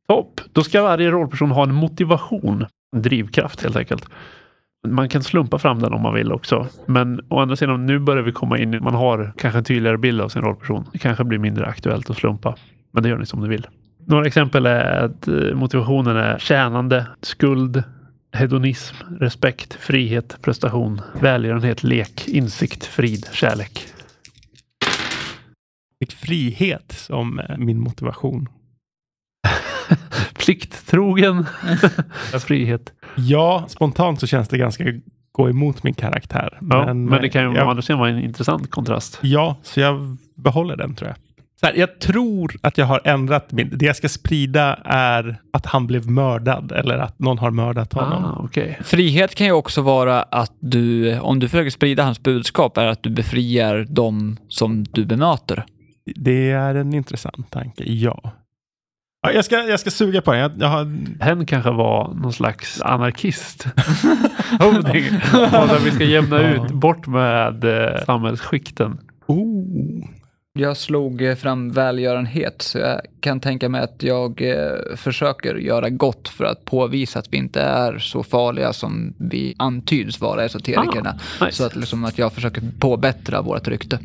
Topp! 0.07 0.41
Då 0.51 0.63
ska 0.63 0.83
varje 0.83 1.11
rollperson 1.11 1.51
ha 1.51 1.63
en 1.63 1.73
motivation, 1.73 2.65
en 2.95 3.01
drivkraft 3.01 3.63
helt 3.63 3.75
enkelt. 3.75 4.05
Man 4.87 5.09
kan 5.09 5.23
slumpa 5.23 5.59
fram 5.59 5.79
den 5.79 5.93
om 5.93 6.01
man 6.01 6.13
vill 6.13 6.31
också. 6.31 6.67
Men 6.85 7.21
å 7.29 7.39
andra 7.39 7.55
sidan, 7.55 7.85
nu 7.85 7.99
börjar 7.99 8.23
vi 8.23 8.31
komma 8.31 8.57
in 8.57 8.73
i, 8.73 8.79
man 8.79 8.95
har 8.95 9.33
kanske 9.37 9.57
en 9.57 9.63
tydligare 9.63 9.97
bild 9.97 10.21
av 10.21 10.29
sin 10.29 10.41
rollperson. 10.41 10.85
Det 10.93 10.99
kanske 10.99 11.23
blir 11.23 11.39
mindre 11.39 11.65
aktuellt 11.65 12.09
att 12.09 12.17
slumpa. 12.17 12.55
Men 12.91 13.03
det 13.03 13.09
gör 13.09 13.17
ni 13.17 13.25
som 13.25 13.39
ni 13.39 13.47
vill. 13.47 13.67
Några 14.07 14.25
exempel 14.25 14.65
är 14.65 15.05
att 15.05 15.27
eh, 15.27 15.33
motivationen 15.53 16.17
är 16.17 16.39
tjänande, 16.39 17.07
skuld, 17.21 17.83
hedonism, 18.31 18.95
respekt, 19.19 19.73
frihet, 19.73 20.37
prestation, 20.41 21.01
välgörenhet, 21.21 21.83
lek, 21.83 22.27
insikt, 22.27 22.85
frid, 22.85 23.27
kärlek. 23.31 23.87
Fick 26.01 26.11
frihet 26.11 26.91
som 26.91 27.39
eh, 27.39 27.57
min 27.57 27.79
motivation. 27.79 28.49
Plikttrogen, 30.33 31.45
frihet. 32.47 32.93
Ja, 33.15 33.65
spontant 33.67 34.19
så 34.19 34.27
känns 34.27 34.47
det 34.47 34.57
ganska 34.57 34.83
gå 35.31 35.49
emot 35.49 35.83
min 35.83 35.93
karaktär. 35.93 36.57
Ja, 36.61 36.93
men, 36.93 37.21
det 37.21 37.29
kan 37.29 37.41
ju 37.41 37.47
å 37.47 37.55
jag, 37.55 37.69
andra 37.69 37.81
sidan 37.81 37.99
vara 37.99 38.09
en 38.09 38.23
intressant 38.23 38.71
kontrast. 38.71 39.19
Ja, 39.21 39.55
så 39.63 39.79
jag 39.79 40.17
behåller 40.35 40.75
den 40.75 40.95
tror 40.95 41.07
jag. 41.07 41.17
Så 41.59 41.65
här, 41.65 41.73
jag 41.73 41.99
tror 41.99 42.55
att 42.61 42.77
jag 42.77 42.85
har 42.85 43.01
ändrat 43.03 43.51
min... 43.51 43.69
Det 43.73 43.85
jag 43.85 43.95
ska 43.95 44.09
sprida 44.09 44.75
är 44.85 45.41
att 45.53 45.65
han 45.65 45.87
blev 45.87 46.09
mördad 46.09 46.71
eller 46.71 46.97
att 46.97 47.19
någon 47.19 47.37
har 47.37 47.51
mördat 47.51 47.93
honom. 47.93 48.23
Ah, 48.23 48.41
okej. 48.43 48.79
Frihet 48.83 49.35
kan 49.35 49.47
ju 49.47 49.53
också 49.53 49.81
vara 49.81 50.21
att 50.21 50.53
du, 50.59 51.19
om 51.19 51.39
du 51.39 51.49
försöker 51.49 51.69
sprida 51.69 52.03
hans 52.03 52.23
budskap, 52.23 52.77
är 52.77 52.85
att 52.85 53.03
du 53.03 53.09
befriar 53.09 53.85
dem 53.89 54.37
som 54.47 54.83
du 54.83 55.05
bemöter. 55.05 55.65
Det 56.15 56.51
är 56.51 56.75
en 56.75 56.93
intressant 56.93 57.51
tanke, 57.51 57.83
ja. 57.83 58.31
ja 59.21 59.31
jag, 59.31 59.45
ska, 59.45 59.55
jag 59.55 59.79
ska 59.79 59.91
suga 59.91 60.21
på 60.21 60.31
den. 60.31 60.41
Jag, 60.41 60.51
jag 60.59 60.67
har, 60.67 60.97
Hen 61.23 61.45
kanske 61.45 61.71
var 61.71 62.13
någon 62.13 62.33
slags 62.33 62.81
anarkist. 62.81 63.67
Där 64.59 65.83
vi 65.83 65.91
ska 65.91 66.03
jämna 66.03 66.53
ut 66.55 66.71
bort 66.71 67.07
med 67.07 67.63
eh, 67.63 68.05
samhällsskikten. 68.05 68.97
oh, 69.27 70.05
Jag 70.53 70.77
slog 70.77 71.21
eh, 71.21 71.35
fram 71.35 71.71
välgörenhet, 71.71 72.61
så 72.61 72.77
jag 72.77 73.01
kan 73.19 73.39
tänka 73.39 73.69
mig 73.69 73.81
att 73.81 74.03
jag 74.03 74.41
eh, 74.41 74.95
försöker 74.95 75.55
göra 75.55 75.89
gott 75.89 76.27
för 76.29 76.45
att 76.45 76.65
påvisa 76.65 77.19
att 77.19 77.27
vi 77.33 77.37
inte 77.37 77.61
är 77.61 77.99
så 77.99 78.23
farliga 78.23 78.73
som 78.73 79.13
vi 79.17 79.55
antyds 79.57 80.21
vara 80.21 80.43
esoterikerna. 80.43 81.19
Ah, 81.39 81.45
nice. 81.45 81.57
Så 81.57 81.65
att, 81.65 81.75
liksom, 81.75 82.03
att 82.03 82.17
jag 82.17 82.33
försöker 82.33 82.63
påbättra 82.79 83.41
vårt 83.41 83.67
rykte. 83.67 83.99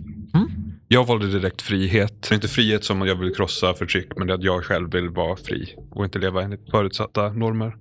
Jag 0.96 1.06
valde 1.06 1.26
direkt 1.26 1.62
frihet. 1.62 2.22
Det 2.22 2.32
är 2.32 2.35
inte 2.35 2.48
frihet 2.48 2.85
som 2.85 3.06
jag 3.06 3.14
vill 3.16 3.35
krossa 3.35 3.74
förtryck, 3.74 4.09
men 4.16 4.26
det 4.26 4.35
att 4.35 4.42
jag 4.42 4.64
själv 4.64 4.92
vill 4.92 5.09
vara 5.09 5.37
fri 5.37 5.74
och 5.90 6.04
inte 6.04 6.18
leva 6.18 6.42
enligt 6.42 6.70
förutsatta 6.70 7.28
normer. 7.32 7.76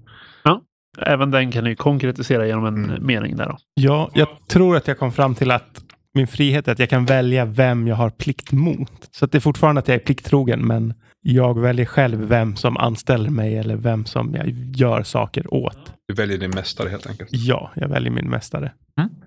Även 0.97 1.31
den 1.31 1.51
kan 1.51 1.63
ni 1.63 1.75
konkretisera 1.75 2.47
genom 2.47 2.65
en 2.65 2.85
Mm. 2.85 3.05
mening 3.05 3.35
där 3.35 3.45
då. 3.45 3.57
ja, 3.73 4.11
jag 4.13 4.27
tror 4.49 4.77
att 4.77 4.87
jag 4.87 4.99
kom 4.99 5.11
fram 5.11 5.35
till 5.35 5.51
att 5.51 5.81
min 6.13 6.27
frihet 6.27 6.67
är 6.67 6.71
att 6.71 6.79
jag 6.79 6.89
kan 6.89 7.05
välja 7.05 7.45
vem 7.45 7.87
jag 7.87 7.95
har 7.95 8.09
plikt 8.09 8.51
mot. 8.51 8.91
Så 9.11 9.25
att 9.25 9.31
det 9.31 9.37
är 9.37 9.39
fortfarande 9.39 9.79
att 9.79 9.87
jag 9.87 9.95
är 9.95 9.99
plikttrogen, 9.99 10.67
men 10.67 10.93
jag 11.21 11.59
väljer 11.59 11.85
själv 11.85 12.19
vem 12.27 12.55
som 12.55 12.77
anställer 12.77 13.29
mig 13.29 13.57
eller 13.57 13.75
vem 13.75 14.05
som 14.05 14.35
jag 14.35 14.49
gör 14.75 15.03
saker 15.03 15.53
åt. 15.53 15.93
Du 16.07 16.13
väljer 16.13 16.37
din 16.37 16.49
mästare 16.51 16.89
helt 16.89 17.07
enkelt. 17.07 17.29
Ja, 17.33 17.71
jag 17.75 17.87
väljer 17.87 18.11
min 18.11 18.29
mästare. 18.29 18.71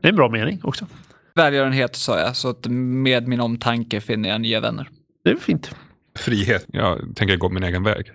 Det 0.00 0.08
är 0.08 0.10
en 0.10 0.16
bra 0.16 0.28
mening 0.28 0.60
också. 0.62 0.86
Välgörenhet 1.38 1.96
sa 1.96 2.18
jag, 2.18 2.36
så 2.36 2.48
att 2.48 2.66
med 2.70 3.28
min 3.28 3.40
omtanke 3.40 4.00
finner 4.00 4.28
jag 4.28 4.40
nya 4.40 4.60
vänner. 4.60 4.88
Det 5.24 5.30
är 5.30 5.36
fint. 5.36 5.70
Frihet. 6.18 6.64
Jag 6.68 7.16
tänker 7.16 7.36
gå 7.36 7.48
min 7.48 7.62
egen 7.62 7.82
väg. 7.82 8.12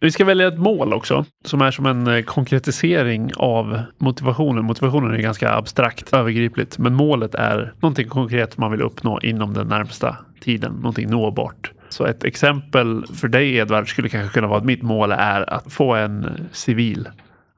Vi 0.00 0.10
ska 0.10 0.24
välja 0.24 0.48
ett 0.48 0.58
mål 0.58 0.92
också 0.92 1.24
som 1.44 1.60
är 1.60 1.70
som 1.70 1.86
en 1.86 2.06
eh, 2.06 2.22
konkretisering 2.22 3.30
av 3.36 3.82
motivationen. 3.98 4.64
Motivationen 4.64 5.14
är 5.14 5.18
ganska 5.18 5.54
abstrakt, 5.54 6.12
övergripligt, 6.12 6.78
men 6.78 6.94
målet 6.94 7.34
är 7.34 7.74
någonting 7.80 8.08
konkret 8.08 8.58
man 8.58 8.70
vill 8.70 8.82
uppnå 8.82 9.20
inom 9.20 9.54
den 9.54 9.68
närmsta 9.68 10.16
tiden, 10.40 10.72
någonting 10.72 11.10
nåbart. 11.10 11.72
Så 11.88 12.04
ett 12.04 12.24
exempel 12.24 13.06
för 13.06 13.28
dig 13.28 13.56
Edvard 13.56 13.88
skulle 13.88 14.08
kanske 14.08 14.34
kunna 14.34 14.46
vara 14.46 14.58
att 14.58 14.64
mitt 14.64 14.82
mål 14.82 15.12
är 15.12 15.50
att 15.54 15.72
få 15.72 15.94
en 15.94 16.48
civil 16.52 17.08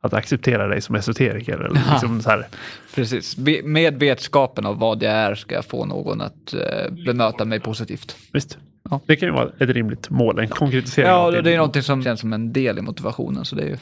att 0.07 0.14
acceptera 0.14 0.66
dig 0.69 0.81
som 0.81 0.95
esoteriker. 0.95 1.53
Eller 1.59 1.81
Ja. 1.87 1.92
liksom 1.92 2.21
så 2.23 2.31
här. 2.31 2.47
Precis. 2.95 3.37
Med 3.64 3.99
vetskapen 3.99 4.66
av 4.66 4.79
vad 4.79 5.03
jag 5.03 5.12
är 5.12 5.35
ska 5.35 5.55
jag 5.55 5.64
få 5.64 5.85
någon 5.85 6.21
att 6.21 6.55
eh, 6.55 6.92
bemöta 7.07 7.45
mig 7.45 7.61
positivt. 7.61 8.16
Visst. 8.33 8.59
Ja. 8.90 9.01
Det 9.07 9.16
kan 9.16 9.29
ju 9.29 9.33
vara 9.35 9.49
ett 9.61 9.69
rimligt 9.71 10.11
mål, 10.11 10.38
en 10.38 10.49
konkretisering. 10.49 11.09
Ja, 11.11 11.31
det 11.42 11.53
är 11.53 11.57
någonting 11.57 11.83
som 11.83 12.03
känns 12.03 12.21
som 12.21 12.33
en 12.33 12.53
del 12.53 12.79
i 12.79 12.83
motivationen, 12.83 13.45
så 13.45 13.57
det 13.57 13.62
är 13.62 13.69
ju 13.69 13.77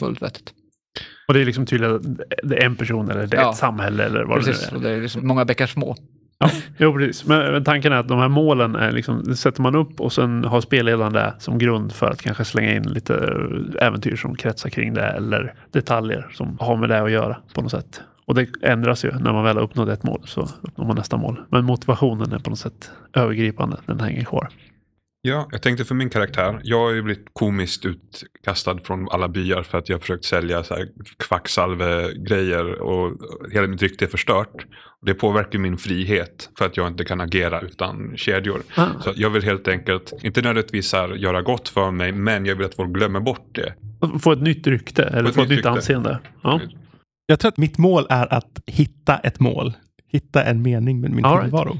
fullt 0.00 0.22
vettigt. 0.22 0.52
Och 1.28 1.34
det 1.34 1.40
är 1.40 1.44
liksom 1.44 1.66
tydligt 1.66 1.90
att 1.90 2.02
det 2.42 2.56
är 2.56 2.64
en 2.66 2.76
person 2.76 3.10
eller 3.10 3.26
det 3.26 3.36
är 3.36 3.40
Ja. 3.42 3.50
ett 3.50 3.56
samhälle 3.56 4.04
eller 4.04 4.24
vad 4.24 4.44
Precis, 4.44 4.60
det 4.64 4.70
nu 4.70 4.76
och 4.76 4.82
det 4.82 4.90
är 4.90 5.00
liksom 5.00 5.26
många 5.26 5.44
bäckar 5.44 5.66
små. 5.66 5.96
Ja, 6.40 6.50
jo, 6.78 6.92
precis. 6.92 7.26
Men 7.26 7.52
men 7.52 7.64
tanken 7.64 7.92
är 7.92 7.96
att 7.96 8.08
de 8.08 8.18
här 8.18 8.28
målen 8.28 8.74
är 8.74 8.92
liksom, 8.92 9.36
sätter 9.36 9.62
man 9.62 9.74
upp 9.74 10.00
och 10.00 10.12
sen 10.12 10.44
har 10.44 10.60
spelledaren 10.60 11.12
det 11.12 11.34
som 11.38 11.58
grund 11.58 11.92
för 11.92 12.10
att 12.10 12.22
kanske 12.22 12.44
slänga 12.44 12.74
in 12.74 12.82
lite 12.82 13.14
eh, 13.14 13.86
äventyr 13.86 14.16
som 14.16 14.36
kretsar 14.36 14.70
kring 14.70 14.94
det 14.94 15.06
eller 15.06 15.54
detaljer 15.70 16.28
som 16.32 16.56
har 16.60 16.76
med 16.76 16.88
det 16.88 17.02
att 17.02 17.10
göra 17.10 17.36
på 17.54 17.62
något 17.62 17.70
sätt. 17.70 18.00
Och 18.24 18.34
det 18.34 18.48
ändras 18.62 19.04
ju 19.04 19.12
när 19.12 19.32
man 19.32 19.44
väl 19.44 19.56
har 19.56 19.64
uppnått 19.64 19.88
ett 19.88 20.02
mål 20.02 20.22
så 20.24 20.48
uppnår 20.62 20.86
man 20.86 20.96
nästa 20.96 21.16
mål. 21.16 21.40
Men 21.48 21.64
motivationen 21.64 22.32
är 22.32 22.38
på 22.38 22.50
något 22.50 22.58
sätt 22.58 22.90
övergripande. 23.12 23.76
Den 23.86 24.00
hänger 24.00 24.24
kvar. 24.24 24.48
Ja, 25.22 25.48
jag 25.50 25.62
tänkte 25.62 25.84
för 25.84 25.94
min 25.94 26.10
karaktär. 26.10 26.60
Jag 26.62 26.78
har 26.78 26.90
ju 26.90 27.02
blivit 27.02 27.26
komiskt 27.32 27.84
utkastad 27.84 28.78
från 28.78 29.08
alla 29.08 29.28
byar 29.28 29.62
för 29.62 29.78
att 29.78 29.88
jag 29.88 29.96
har 29.96 30.00
försökt 30.00 30.24
sälja 30.24 30.64
så 30.64 30.74
här 30.74 30.88
och 32.82 33.12
hela 33.52 33.66
mitt 33.66 33.82
rykte 33.82 34.04
är 34.04 34.08
förstört. 34.08 34.66
Det 35.06 35.14
påverkar 35.14 35.58
min 35.58 35.78
frihet 35.78 36.50
för 36.58 36.66
att 36.66 36.76
jag 36.76 36.88
inte 36.88 37.04
kan 37.04 37.20
agera 37.20 37.60
utan 37.60 38.16
kedjor. 38.16 38.62
Ah. 38.76 38.86
Så 39.00 39.12
jag 39.16 39.30
vill 39.30 39.42
helt 39.42 39.68
enkelt, 39.68 40.12
inte 40.22 40.42
nödvändigtvis 40.42 40.92
här 40.92 41.08
göra 41.08 41.42
gott 41.42 41.68
för 41.68 41.90
mig, 41.90 42.12
men 42.12 42.46
jag 42.46 42.56
vill 42.56 42.66
att 42.66 42.74
folk 42.74 42.90
glömmer 42.90 43.20
bort 43.20 43.48
det. 43.52 43.74
Få 44.20 44.32
ett 44.32 44.42
nytt 44.42 44.66
rykte 44.66 45.02
eller 45.02 45.28
ett 45.28 45.34
få 45.34 45.42
ett 45.42 45.48
nytt 45.48 45.48
nytt 45.48 45.56
rykte. 45.56 45.70
anseende. 45.70 46.18
Ja. 46.42 46.60
Jag 47.26 47.40
tror 47.40 47.48
att 47.48 47.56
mitt 47.56 47.78
mål 47.78 48.06
är 48.08 48.34
att 48.34 48.60
hitta 48.66 49.18
ett 49.18 49.40
mål. 49.40 49.72
Hitta 50.08 50.44
en 50.44 50.62
mening 50.62 51.00
med 51.00 51.10
min 51.10 51.24
All 51.24 51.32
right. 51.32 51.44
tillvaro. 51.44 51.78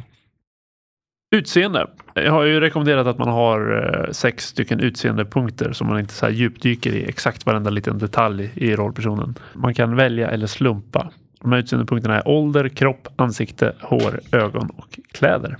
Utseende. 1.37 1.87
Jag 2.15 2.33
har 2.33 2.45
ju 2.45 2.61
rekommenderat 2.61 3.07
att 3.07 3.19
man 3.19 3.29
har 3.29 3.89
eh, 4.07 4.13
sex 4.13 4.47
stycken 4.47 4.81
utseendepunkter 4.81 5.73
som 5.73 5.87
man 5.87 6.01
inte 6.01 6.15
så 6.15 6.27
här 6.27 6.33
djupdyker 6.33 6.93
i 6.93 7.05
exakt 7.09 7.47
varenda 7.47 7.71
liten 7.71 7.99
detalj 7.99 8.51
i 8.55 8.77
rollpersonen. 8.77 9.35
Man 9.55 9.75
kan 9.75 9.97
välja 9.97 10.31
eller 10.31 10.47
slumpa. 10.47 11.11
De 11.43 11.53
här 11.53 11.59
utseendepunkterna 11.59 12.17
är 12.17 12.29
ålder, 12.29 12.69
kropp, 12.69 13.09
ansikte, 13.17 13.75
hår, 13.81 14.21
ögon 14.33 14.71
och 14.77 14.99
kläder. 15.13 15.57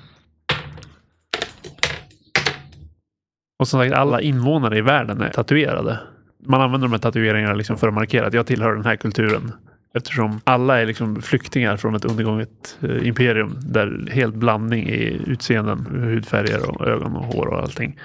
Och 3.59 3.69
som 3.69 3.81
sagt, 3.81 3.95
alla 3.95 4.21
invånare 4.21 4.79
i 4.79 4.81
världen 4.81 5.21
är 5.21 5.31
tatuerade. 5.31 5.99
Man 6.47 6.61
använder 6.61 6.89
de 6.89 6.93
här 6.93 6.99
tatueringarna 6.99 7.55
liksom 7.55 7.77
för 7.77 7.89
att 7.89 7.95
markera 7.95 8.27
att 8.27 8.35
jag 8.35 8.47
tillhör 8.47 8.75
den 8.75 8.85
här 8.85 8.97
kulturen. 8.97 9.53
Eftersom 9.95 10.41
alla 10.45 10.81
är 10.81 10.87
liksom 10.87 11.23
flyktingar 11.23 11.77
från 11.77 11.95
ett 11.95 12.05
undergånget 12.05 12.79
eh, 12.81 13.07
imperium 13.07 13.57
där 13.61 14.09
helt 14.11 14.35
blandning 14.35 14.89
i 14.89 15.23
utseenden, 15.27 15.87
hudfärger 15.91 16.71
och 16.71 16.87
ögon 16.87 17.17
och 17.17 17.25
hår 17.25 17.47
och 17.47 17.59
allting. 17.59 17.99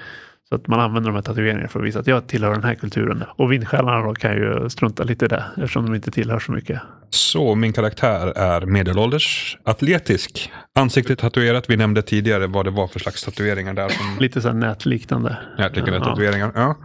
Så 0.48 0.54
att 0.54 0.66
man 0.66 0.80
använder 0.80 1.10
de 1.10 1.14
här 1.14 1.22
tatueringarna 1.22 1.68
för 1.68 1.80
att 1.80 1.86
visa 1.86 1.98
att 2.00 2.06
jag 2.06 2.26
tillhör 2.26 2.50
den 2.52 2.64
här 2.64 2.74
kulturen. 2.74 3.24
Och 3.36 3.52
vindsjälarna 3.52 4.06
då 4.06 4.14
kan 4.14 4.32
ju 4.32 4.68
strunta 4.70 5.02
lite 5.04 5.24
i 5.24 5.28
det 5.28 5.44
eftersom 5.56 5.86
de 5.86 5.94
inte 5.94 6.10
tillhör 6.10 6.38
så 6.38 6.52
mycket. 6.52 6.80
Så 7.10 7.54
min 7.54 7.72
karaktär 7.72 8.26
är 8.36 8.60
medelålders, 8.66 9.58
atletisk, 9.64 10.52
ansiktet 10.78 11.18
tatuerat. 11.18 11.70
Vi 11.70 11.76
nämnde 11.76 12.02
tidigare 12.02 12.46
vad 12.46 12.64
det 12.66 12.70
var 12.70 12.86
för 12.86 12.98
slags 13.00 13.22
tatueringar 13.24 13.74
där. 13.74 13.88
Som 13.88 14.06
Lite 14.20 14.40
så 14.40 14.48
här 14.48 14.54
nätliknande. 14.54 15.38
närliggande 15.58 15.96
Ja. 15.98 16.04
tatueringar. 16.04 16.52
Ja. 16.54 16.76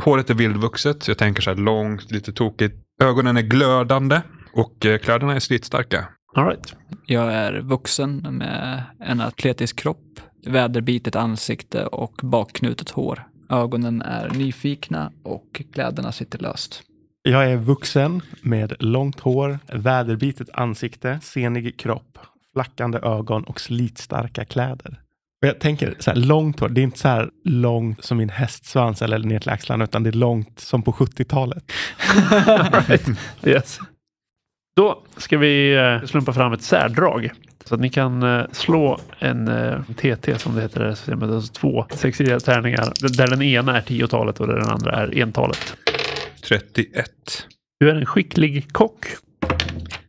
Håret 0.00 0.30
är 0.30 0.34
vildvuxet, 0.34 1.08
jag 1.08 1.18
tänker 1.18 1.42
så 1.42 1.50
här 1.50 1.56
långt, 1.56 2.10
lite 2.10 2.32
tokigt. 2.32 2.76
Ögonen 3.02 3.36
är 3.36 3.42
glödande 3.42 4.20
och 4.52 4.86
eh, 4.86 4.98
kläderna 4.98 5.34
är 5.34 5.40
slitstarka. 5.40 6.04
All 6.36 6.44
right. 6.46 6.74
Jag 7.06 7.32
är 7.34 7.60
vuxen 7.60 8.16
med 8.16 8.82
en 9.04 9.20
atletisk 9.20 9.78
kropp, 9.78 10.20
väderbitet 10.48 11.16
ansikte 11.16 11.86
och 11.86 12.20
bakknutet 12.22 12.90
hår. 12.90 13.28
Ögonen 13.50 14.02
är 14.02 14.30
nyfikna 14.30 15.12
och 15.22 15.62
kläderna 15.72 16.12
sitter 16.12 16.38
löst. 16.38 16.82
Jag 17.22 17.50
är 17.50 17.56
vuxen 17.56 18.22
med 18.42 18.72
långt 18.78 19.20
hår, 19.20 19.58
väderbitet 19.72 20.48
ansikte, 20.52 21.20
senig 21.22 21.78
kropp, 21.78 22.18
flackande 22.52 22.98
ögon 22.98 23.44
och 23.44 23.60
slitstarka 23.60 24.44
kläder. 24.44 25.00
Och 25.42 25.48
jag 25.48 25.58
tänker 25.58 25.96
så 25.98 26.10
här, 26.10 26.18
långt 26.18 26.60
hår, 26.60 26.68
det 26.68 26.80
är 26.80 26.82
inte 26.82 26.98
så 26.98 27.08
här 27.08 27.30
långt 27.44 28.04
som 28.04 28.18
min 28.18 28.28
hästsvans 28.28 29.02
eller 29.02 29.18
ner 29.18 29.38
till 29.38 29.50
axlarna, 29.50 29.84
utan 29.84 30.02
det 30.02 30.10
är 30.10 30.12
långt 30.12 30.60
som 30.60 30.82
på 30.82 30.92
70-talet. 30.92 31.72
Yes. 33.44 33.78
Då 34.76 35.02
ska 35.16 35.38
vi 35.38 35.76
eh, 35.76 36.06
slumpa 36.06 36.32
fram 36.32 36.52
ett 36.52 36.62
särdrag. 36.62 37.30
Så 37.68 37.74
att 37.74 37.80
ni 37.80 37.90
kan 37.90 38.22
eh, 38.22 38.46
slå 38.52 39.00
en 39.18 39.48
eh, 39.48 39.82
TT 39.82 40.38
som 40.38 40.54
det 40.54 40.62
heter 40.62 40.80
i 40.80 40.82
det 40.82 40.88
här 40.88 40.94
systemet. 40.94 41.30
Alltså 41.30 41.52
två 41.52 41.86
sexsidiga 41.90 42.40
tärningar. 42.40 42.92
Där 43.16 43.26
den 43.26 43.42
ena 43.42 43.76
är 43.76 43.82
tiotalet 43.82 44.40
och 44.40 44.46
där 44.46 44.54
den 44.54 44.70
andra 44.70 44.92
är 44.92 45.18
entalet. 45.18 45.76
31. 46.42 47.10
Du 47.80 47.90
är 47.90 47.94
en 47.94 48.06
skicklig 48.06 48.72
kock. 48.72 49.06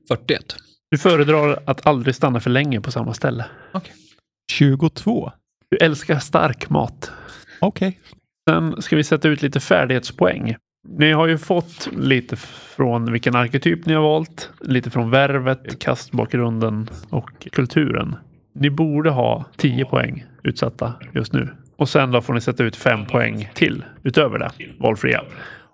41. 0.08 0.56
Du 0.91 0.98
föredrar 0.98 1.60
att 1.65 1.88
aldrig 1.88 2.15
stanna 2.15 2.39
för 2.39 2.50
länge 2.50 2.82
på 2.82 2.91
samma 2.91 3.13
ställe. 3.13 3.45
22. 4.52 5.32
Du 5.69 5.78
älskar 5.78 6.19
stark 6.19 6.69
mat. 6.69 7.12
Okej. 7.60 8.00
Sen 8.50 8.82
ska 8.82 8.95
vi 8.95 9.04
sätta 9.04 9.28
ut 9.28 9.41
lite 9.41 9.60
färdighetspoäng. 9.60 10.56
Ni 10.87 11.11
har 11.11 11.27
ju 11.27 11.37
fått 11.37 11.89
lite 11.91 12.35
från 12.35 13.11
vilken 13.11 13.35
arketyp 13.35 13.85
ni 13.85 13.93
har 13.93 14.01
valt, 14.01 14.49
lite 14.61 14.89
från 14.89 15.09
värvet, 15.09 15.79
kastbakgrunden 15.79 16.89
och 17.09 17.47
kulturen. 17.51 18.15
Ni 18.55 18.69
borde 18.69 19.09
ha 19.09 19.45
10 19.57 19.85
poäng 19.85 20.25
utsatta 20.43 20.93
just 21.13 21.33
nu. 21.33 21.49
Och 21.77 21.89
sen 21.89 22.11
då 22.11 22.21
får 22.21 22.33
ni 22.33 22.41
sätta 22.41 22.63
ut 22.63 22.75
5 22.75 23.05
poäng 23.05 23.49
till 23.53 23.85
utöver 24.03 24.39
det, 24.39 24.51
valfria. 24.79 25.23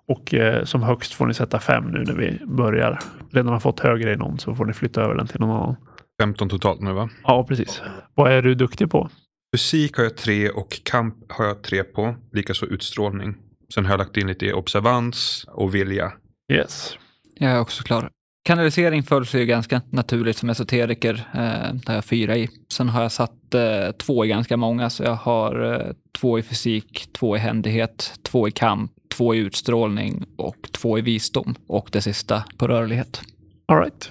Och 0.08 0.34
eh, 0.34 0.64
som 0.64 0.82
högst 0.82 1.14
får 1.14 1.26
ni 1.26 1.34
sätta 1.34 1.58
5 1.58 1.84
nu 1.84 1.98
när 1.98 2.14
vi 2.14 2.40
börjar. 2.46 2.98
Redan 3.30 3.52
har 3.52 3.60
fått 3.60 3.80
högre 3.80 4.12
i 4.12 4.16
någon 4.16 4.38
så 4.38 4.54
får 4.54 4.64
ni 4.64 4.72
flytta 4.72 5.02
över 5.02 5.14
den 5.14 5.26
till 5.26 5.40
någon 5.40 5.50
annan. 5.50 5.76
15 6.22 6.48
totalt 6.48 6.80
nu 6.80 6.92
va? 6.92 7.08
Ja, 7.22 7.44
precis. 7.48 7.82
Vad 8.14 8.32
är 8.32 8.42
du 8.42 8.54
duktig 8.54 8.90
på? 8.90 9.08
Fysik 9.56 9.96
har 9.96 10.04
jag 10.04 10.16
tre 10.16 10.50
och 10.50 10.80
kamp 10.84 11.14
har 11.28 11.44
jag 11.44 11.62
tre 11.62 11.84
på. 11.84 12.14
Likaså 12.32 12.66
utstrålning. 12.66 13.34
Sen 13.74 13.84
har 13.84 13.92
jag 13.92 13.98
lagt 13.98 14.16
in 14.16 14.26
lite 14.26 14.52
observans 14.52 15.46
och 15.48 15.74
vilja. 15.74 16.12
Yes. 16.52 16.98
Jag 17.34 17.52
är 17.52 17.60
också 17.60 17.82
klar. 17.82 18.10
Kanalisering 18.46 19.02
följs 19.02 19.34
ju 19.34 19.46
ganska 19.46 19.82
naturligt 19.90 20.36
som 20.36 20.50
esoteriker. 20.50 21.14
Eh, 21.34 21.74
där 21.74 21.86
har 21.86 21.94
jag 21.94 22.04
fyra 22.04 22.36
i. 22.36 22.48
Sen 22.72 22.88
har 22.88 23.02
jag 23.02 23.12
satt 23.12 23.54
eh, 23.54 23.90
två 23.98 24.24
i 24.24 24.28
ganska 24.28 24.56
många, 24.56 24.90
så 24.90 25.02
jag 25.02 25.14
har 25.14 25.74
eh, 25.74 25.92
två 26.18 26.38
i 26.38 26.42
fysik, 26.42 27.08
två 27.12 27.36
i 27.36 27.38
händighet, 27.38 28.20
två 28.22 28.48
i 28.48 28.50
kamp, 28.50 28.92
två 29.16 29.34
i 29.34 29.38
utstrålning 29.38 30.24
och 30.36 30.68
två 30.72 30.98
i 30.98 31.00
visdom. 31.00 31.54
Och 31.66 31.88
det 31.92 32.00
sista 32.00 32.44
på 32.56 32.68
rörlighet. 32.68 33.22
All 33.66 33.78
right. 33.78 34.10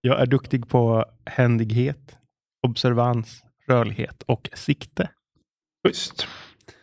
Jag 0.00 0.20
är 0.20 0.26
duktig 0.26 0.68
på 0.68 1.04
händighet, 1.26 2.16
observans, 2.66 3.42
rörlighet 3.68 4.22
och 4.26 4.50
sikte. 4.54 5.10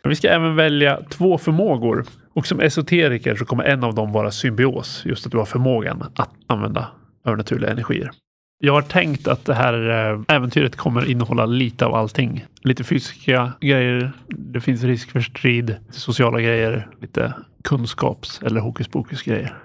Men 0.03 0.09
Vi 0.09 0.15
ska 0.15 0.29
även 0.29 0.55
välja 0.55 1.01
två 1.09 1.37
förmågor. 1.37 2.05
Och 2.33 2.47
som 2.47 2.59
esoteriker 2.59 3.35
så 3.35 3.45
kommer 3.45 3.63
en 3.63 3.83
av 3.83 3.95
dem 3.95 4.11
vara 4.11 4.31
symbios. 4.31 5.01
Just 5.05 5.25
att 5.25 5.31
du 5.31 5.37
har 5.37 5.45
förmågan 5.45 6.03
att 6.15 6.29
använda 6.47 6.87
övernaturliga 7.25 7.71
energier. 7.71 8.11
Jag 8.59 8.73
har 8.73 8.81
tänkt 8.81 9.27
att 9.27 9.45
det 9.45 9.53
här 9.53 9.89
eh, 9.89 10.35
äventyret 10.35 10.75
kommer 10.75 11.09
innehålla 11.11 11.45
lite 11.45 11.85
av 11.85 11.95
allting. 11.95 12.45
Lite 12.61 12.83
fysiska 12.83 13.53
grejer. 13.61 14.11
Det 14.27 14.61
finns 14.61 14.83
risk 14.83 15.11
för 15.11 15.19
strid. 15.19 15.75
Sociala 15.89 16.41
grejer. 16.41 16.87
Lite 17.01 17.33
kunskaps 17.63 18.41
eller 18.43 18.61
hokus 18.61 18.87
pokus 18.87 19.23
grejer. 19.23 19.64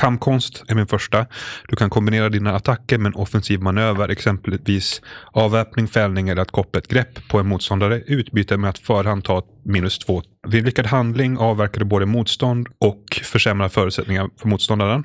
Kampkonst 0.00 0.64
är 0.68 0.74
min 0.74 0.86
första. 0.86 1.26
Du 1.68 1.76
kan 1.76 1.90
kombinera 1.90 2.28
dina 2.28 2.56
attacker 2.56 2.98
med 2.98 3.10
en 3.10 3.14
offensiv 3.14 3.60
manöver, 3.60 4.08
exempelvis 4.08 5.02
avväpning, 5.32 5.88
fällning 5.88 6.28
eller 6.28 6.42
att 6.42 6.50
koppla 6.50 6.78
ett 6.78 6.88
grepp 6.88 7.28
på 7.28 7.38
en 7.38 7.48
motståndare 7.48 7.96
i 7.96 8.12
utbyte 8.12 8.56
med 8.56 8.70
att 8.70 8.78
förhand 8.78 9.24
ta 9.24 9.42
minus 9.64 9.98
två. 9.98 10.22
Vid 10.48 10.64
lyckad 10.64 10.86
handling 10.86 11.38
avverkar 11.38 11.78
du 11.78 11.84
både 11.84 12.06
motstånd 12.06 12.68
och 12.78 13.20
försämrar 13.24 13.68
förutsättningar 13.68 14.30
för 14.40 14.48
motståndaren. 14.48 15.04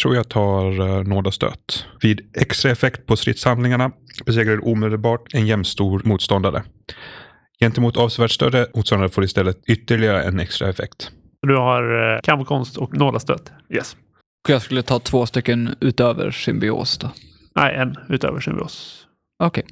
Tror 0.00 0.16
jag 0.16 0.28
tar 0.28 0.80
eh, 0.80 0.86
nåda 0.86 1.02
nådastöt. 1.02 1.86
Vid 2.00 2.20
extra 2.34 2.70
effekt 2.70 3.06
på 3.06 3.16
stridshandlingarna 3.16 3.90
besegrar 4.26 4.56
du 4.56 4.62
omedelbart 4.62 5.34
en 5.34 5.46
jämnstor 5.46 6.02
motståndare. 6.04 6.62
Gentemot 7.60 7.96
avsevärt 7.96 8.30
större 8.30 8.66
motståndare 8.74 9.08
får 9.08 9.22
du 9.22 9.26
istället 9.26 9.56
ytterligare 9.66 10.22
en 10.22 10.40
extra 10.40 10.68
effekt. 10.68 11.10
Du 11.42 11.56
har 11.56 12.14
eh, 12.14 12.20
kampkonst 12.22 12.76
och 12.76 12.96
nådastöt. 12.96 13.52
Yes. 13.70 13.96
Och 14.44 14.50
jag 14.50 14.62
skulle 14.62 14.82
ta 14.82 14.98
två 14.98 15.26
stycken 15.26 15.74
utöver 15.80 16.30
symbios 16.30 16.98
då. 16.98 17.10
Nej, 17.54 17.74
en 17.76 17.94
utöver 18.08 18.40
symbios. 18.40 19.06
Okej. 19.44 19.64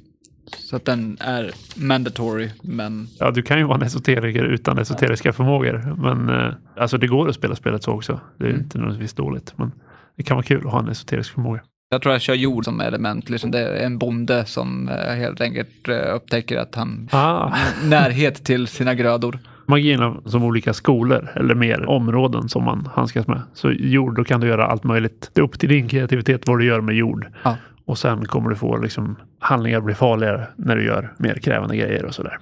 Så 0.57 0.75
att 0.75 0.85
den 0.85 1.17
är 1.19 1.51
mandatory, 1.75 2.49
men 2.61 3.07
Ja, 3.19 3.31
du 3.31 3.41
kan 3.41 3.57
ju 3.57 3.63
vara 3.63 3.75
en 3.75 3.81
esoteriker 3.83 4.43
utan 4.43 4.77
esoteriska 4.77 5.33
förmågor. 5.33 5.95
Men 5.97 6.29
eh, 6.29 6.53
alltså 6.77 6.97
det 6.97 7.07
går 7.07 7.29
att 7.29 7.35
spela 7.35 7.55
spelet 7.55 7.83
så 7.83 7.91
också. 7.91 8.19
Det 8.37 8.45
är 8.45 8.49
Mm. 8.49 8.61
inte 8.61 8.77
nödvändigtvis 8.77 9.13
dåligt. 9.13 9.53
Men 9.57 9.71
det 10.17 10.23
kan 10.23 10.35
vara 10.37 10.45
kul 10.45 10.65
att 10.65 10.71
ha 10.71 10.79
en 10.79 10.89
esoterisk 10.89 11.33
förmåga. 11.33 11.61
jag 11.89 12.01
tror 12.01 12.13
jag 12.13 12.21
kör 12.21 12.33
jord 12.33 12.65
som 12.65 12.81
element. 12.81 13.29
Liksom 13.29 13.51
det 13.51 13.59
är 13.59 13.85
en 13.85 13.97
bonde 13.97 14.45
som 14.45 14.89
eh, 14.89 15.15
helt 15.15 15.41
enkelt 15.41 15.87
eh, 15.87 16.15
upptäcker 16.15 16.57
att 16.57 16.75
han 16.75 17.09
Ah. 17.11 17.55
närhet 17.83 18.43
till 18.45 18.67
sina 18.67 18.93
grödor. 18.95 19.39
Magierna 19.67 20.21
som 20.25 20.43
olika 20.43 20.73
skolor 20.73 21.29
eller 21.35 21.55
mer 21.55 21.85
områden 21.85 22.49
som 22.49 22.63
man 22.63 22.89
handskas 22.95 23.27
med. 23.27 23.41
Så 23.53 23.71
jord, 23.71 24.15
då 24.15 24.23
kan 24.23 24.39
du 24.41 24.47
göra 24.47 24.65
allt 24.65 24.83
möjligt. 24.83 25.31
Det 25.33 25.41
är 25.41 25.45
upp 25.45 25.59
till 25.59 25.69
din 25.69 25.87
kreativitet 25.87 26.47
vad 26.47 26.59
du 26.59 26.65
gör 26.65 26.81
med 26.81 26.95
jord. 26.95 27.27
Ja. 27.43 27.57
Och 27.85 27.97
sen 27.97 28.25
kommer 28.25 28.49
du 28.49 28.55
få 28.55 28.77
liksom, 28.77 29.15
handlingar 29.39 29.81
bli 29.81 29.93
farligare 29.95 30.47
när 30.55 30.75
du 30.75 30.85
gör 30.85 31.13
mer 31.17 31.35
krävande 31.35 31.77
grejer 31.77 32.05
och 32.05 32.13
sådär. 32.15 32.37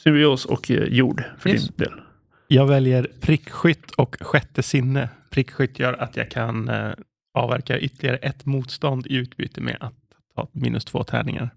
Symbios 0.00 0.44
och 0.44 0.70
eh, 0.70 0.82
jord 0.84 1.22
för 1.38 1.50
Yes. 1.50 1.68
din 1.68 1.72
del. 1.76 2.00
Jag 2.48 2.66
väljer 2.66 3.06
prickskytt 3.20 3.90
och 3.90 4.16
sjätte 4.20 4.62
sinne. 4.62 5.08
Prickskytt 5.30 5.78
gör 5.78 5.92
att 5.92 6.16
jag 6.16 6.30
kan 6.30 6.68
eh, 6.68 6.90
avverka 7.34 7.78
ytterligare 7.78 8.16
ett 8.16 8.46
motstånd 8.46 9.06
i 9.06 9.14
utbyte 9.16 9.60
med 9.60 9.76
att 9.80 9.94
ta 10.36 10.48
minus 10.52 10.84
två 10.84 11.02
tärningar. 11.04 11.50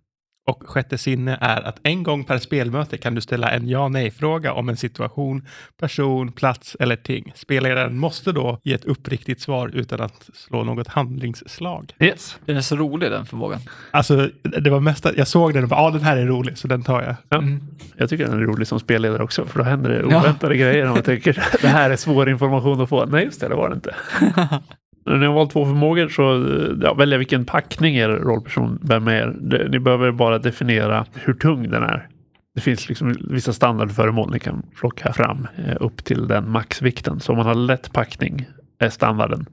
Och 0.45 0.63
sjätte 0.65 0.97
sinne 0.97 1.37
är 1.41 1.61
att 1.61 1.79
en 1.83 2.03
gång 2.03 2.23
per 2.23 2.37
spelmöte 2.37 2.97
kan 2.97 3.15
du 3.15 3.21
ställa 3.21 3.51
en 3.51 3.67
ja 3.67 3.87
nej-fråga 3.87 4.53
om 4.53 4.69
en 4.69 4.77
situation, 4.77 5.47
person, 5.79 6.31
plats 6.31 6.77
eller 6.79 6.95
ting. 6.95 7.31
Spelaren 7.35 7.97
måste 7.97 8.31
då 8.31 8.59
ge 8.63 8.73
ett 8.73 8.85
uppriktigt 8.85 9.41
svar 9.41 9.71
utan 9.73 10.01
att 10.01 10.29
slå 10.33 10.63
något 10.63 10.87
handlingsslag. 10.87 11.93
Yes. 11.99 12.37
Den 12.45 12.57
är 12.57 12.61
så 12.61 12.75
rolig 12.75 13.11
den 13.11 13.25
förmågan. 13.25 13.59
Alltså, 13.91 14.29
det 14.61 14.69
var 14.69 14.79
mest 14.79 15.05
att 15.05 15.17
jag 15.17 15.27
såg 15.27 15.53
den 15.53 15.63
och 15.63 15.69
bara, 15.69 15.81
ja 15.81 15.89
den 15.91 16.01
här 16.01 16.17
är 16.17 16.25
rolig, 16.25 16.57
så 16.57 16.67
den 16.67 16.83
tar 16.83 17.01
jag. 17.01 17.15
Ja. 17.29 17.43
Jag 17.97 18.09
tycker 18.09 18.25
den 18.25 18.33
är 18.33 18.43
rolig 18.43 18.67
som 18.67 18.79
spelledare 18.79 19.23
också. 19.23 19.45
För 19.45 19.59
då 19.59 19.65
händer 19.65 19.89
det 19.89 20.03
oväntade 20.03 20.57
grejer. 20.57 20.87
Och 20.89 20.95
man 20.95 21.03
tänker 21.03 21.43
det 21.61 21.67
här 21.67 21.89
är 21.89 21.95
svår 21.95 22.29
information 22.29 22.81
att 22.81 22.89
få. 22.89 23.05
Nej, 23.05 23.23
just 23.23 23.41
det, 23.41 23.47
det 23.47 23.55
var 23.55 23.69
det 23.69 23.75
inte. 23.75 23.95
När 25.05 25.17
ni 25.17 25.25
har 25.25 25.33
valt 25.33 25.51
två 25.51 25.65
förmågor 25.65 26.09
så 26.09 26.35
eh, 26.35 26.77
ja, 26.81 26.93
välja 26.93 27.17
vilken 27.17 27.45
packning 27.45 27.95
er 27.95 28.09
rollperson 28.09 28.79
bär 28.81 28.99
med 28.99 29.19
er. 29.19 29.67
Ni 29.69 29.79
behöver 29.79 30.11
bara 30.11 30.39
definiera 30.39 31.05
hur 31.13 31.33
tung 31.33 31.69
den 31.69 31.83
är. 31.83 32.07
Det 32.55 32.61
finns 32.61 32.89
liksom 32.89 33.15
vissa 33.29 33.53
standardföremål 33.53 34.31
ni 34.31 34.39
kan 34.39 34.65
plocka 34.79 35.13
fram 35.13 35.47
eh, 35.57 35.75
upp 35.79 36.03
till 36.03 36.27
den 36.27 36.49
maxvikten. 36.49 37.19
Så 37.19 37.31
om 37.31 37.37
man 37.37 37.47
har 37.47 37.55
lätt 37.55 37.93
packning 37.93 38.45
är 38.79 38.89
standarden. 38.89 39.45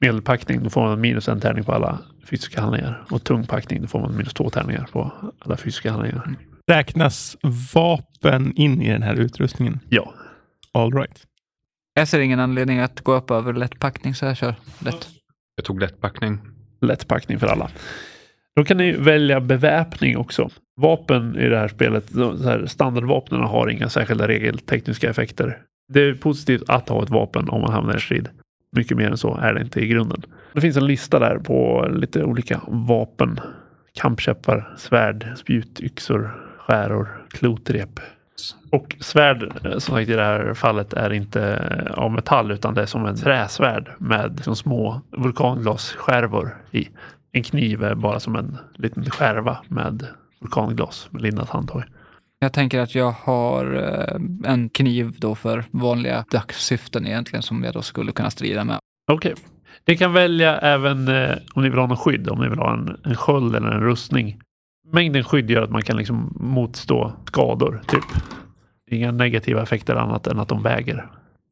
Medelpackning 0.00 0.62
då 0.62 0.70
får 0.70 0.80
man 0.80 1.00
minus 1.00 1.28
en 1.28 1.40
tärning 1.40 1.64
på 1.64 1.72
alla 1.72 1.98
fysiska 2.30 2.60
handlingar. 2.60 3.04
Och 3.10 3.24
tung 3.24 3.46
packning 3.46 3.82
då 3.82 3.88
får 3.88 4.00
man 4.00 4.16
minus 4.16 4.34
två 4.34 4.50
tärningar 4.50 4.88
på 4.92 5.12
alla 5.38 5.56
fysiska 5.56 5.90
handlingar. 5.90 6.34
Räknas 6.66 7.36
vapen 7.74 8.52
in 8.56 8.82
i 8.82 8.92
den 8.92 9.02
här 9.02 9.14
utrustningen? 9.14 9.80
Ja. 9.88 10.14
All 10.72 10.92
right. 10.92 11.26
Jag 11.98 12.08
ser 12.08 12.20
ingen 12.20 12.40
anledning 12.40 12.78
att 12.78 13.00
gå 13.00 13.14
upp 13.14 13.30
över 13.30 13.52
lättpackning 13.52 14.14
så 14.14 14.24
jag 14.24 14.36
kör 14.36 14.54
lätt. 14.78 15.08
Jag 15.56 15.64
tog 15.64 15.80
lättpackning. 15.80 16.38
Lätt 16.80 17.08
packning 17.08 17.38
för 17.38 17.46
alla. 17.46 17.70
Då 18.56 18.64
kan 18.64 18.76
ni 18.76 18.92
välja 18.92 19.40
beväpning 19.40 20.16
också. 20.16 20.50
Vapen 20.80 21.36
i 21.36 21.48
det 21.48 21.58
här 21.58 21.68
spelet, 21.68 22.04
här 22.44 22.66
standardvapnen 22.66 23.40
har 23.40 23.68
inga 23.68 23.88
särskilda 23.88 24.28
regeltekniska 24.28 25.10
effekter. 25.10 25.58
Det 25.92 26.00
är 26.00 26.14
positivt 26.14 26.62
att 26.68 26.88
ha 26.88 27.02
ett 27.02 27.10
vapen 27.10 27.48
om 27.48 27.60
man 27.60 27.72
hamnar 27.72 27.96
i 27.96 28.00
strid. 28.00 28.28
Mycket 28.72 28.96
mer 28.96 29.10
än 29.10 29.18
så 29.18 29.36
är 29.36 29.54
det 29.54 29.60
inte 29.60 29.80
i 29.80 29.86
grunden. 29.86 30.22
Det 30.52 30.60
finns 30.60 30.76
en 30.76 30.86
lista 30.86 31.18
där 31.18 31.38
på 31.38 31.88
lite 31.92 32.24
olika 32.24 32.60
vapen. 32.68 33.40
Kampkäppar, 33.94 34.74
svärd, 34.76 35.32
spjut, 35.36 35.80
yxor, 35.80 36.30
skäror, 36.58 37.26
klotrep. 37.30 38.00
Och 38.70 38.96
svärd, 39.00 39.42
eh, 39.42 39.70
som 39.70 39.80
sagt 39.80 40.08
i 40.08 40.12
det 40.12 40.24
här 40.24 40.54
fallet, 40.54 40.92
är 40.92 41.12
inte 41.12 41.58
av 41.96 42.12
metall 42.12 42.50
utan 42.50 42.74
det 42.74 42.82
är 42.82 42.86
som 42.86 43.06
en 43.06 43.16
träsvärd 43.16 43.90
med 43.98 44.32
liksom 44.36 44.56
små 44.56 45.00
vulkanglasskärvor 45.10 46.56
i. 46.70 46.88
En 47.32 47.42
kniv 47.42 47.82
är 47.82 47.94
bara 47.94 48.20
som 48.20 48.36
en 48.36 48.58
liten 48.74 49.10
skärva 49.10 49.58
med 49.68 50.06
vulkanglas 50.40 51.08
med 51.10 51.22
lindat 51.22 51.50
handtag. 51.50 51.84
Jag 52.38 52.52
tänker 52.52 52.80
att 52.80 52.94
jag 52.94 53.10
har 53.10 53.74
eh, 53.74 54.50
en 54.52 54.68
kniv 54.68 55.14
då 55.18 55.34
för 55.34 55.64
vanliga 55.70 56.24
dagssyften 56.30 57.06
egentligen 57.06 57.42
som 57.42 57.64
jag 57.64 57.74
då 57.74 57.82
skulle 57.82 58.12
kunna 58.12 58.30
strida 58.30 58.64
med. 58.64 58.78
Okej. 59.12 59.34
Ni 59.86 59.96
kan 59.96 60.12
välja 60.12 60.58
även 60.58 61.08
eh, 61.08 61.36
om 61.54 61.62
ni 61.62 61.68
vill 61.68 61.78
ha 61.78 61.86
någon 61.86 61.96
skydd, 61.96 62.28
om 62.28 62.40
ni 62.40 62.48
vill 62.48 62.58
ha 62.58 62.72
en, 62.72 62.96
en 63.04 63.14
sköld 63.14 63.56
eller 63.56 63.68
en 63.68 63.80
rustning. 63.80 64.40
Mängden 64.92 65.24
skydd 65.24 65.50
gör 65.50 65.62
att 65.62 65.70
man 65.70 65.82
kan 65.82 65.96
liksom 65.96 66.36
motstå 66.40 67.12
skador, 67.26 67.82
typ. 67.86 68.04
Inga 68.90 69.12
negativa 69.12 69.62
effekter 69.62 69.94
annat 69.96 70.26
än 70.26 70.38
att 70.38 70.48
de 70.48 70.62
väger. 70.62 71.10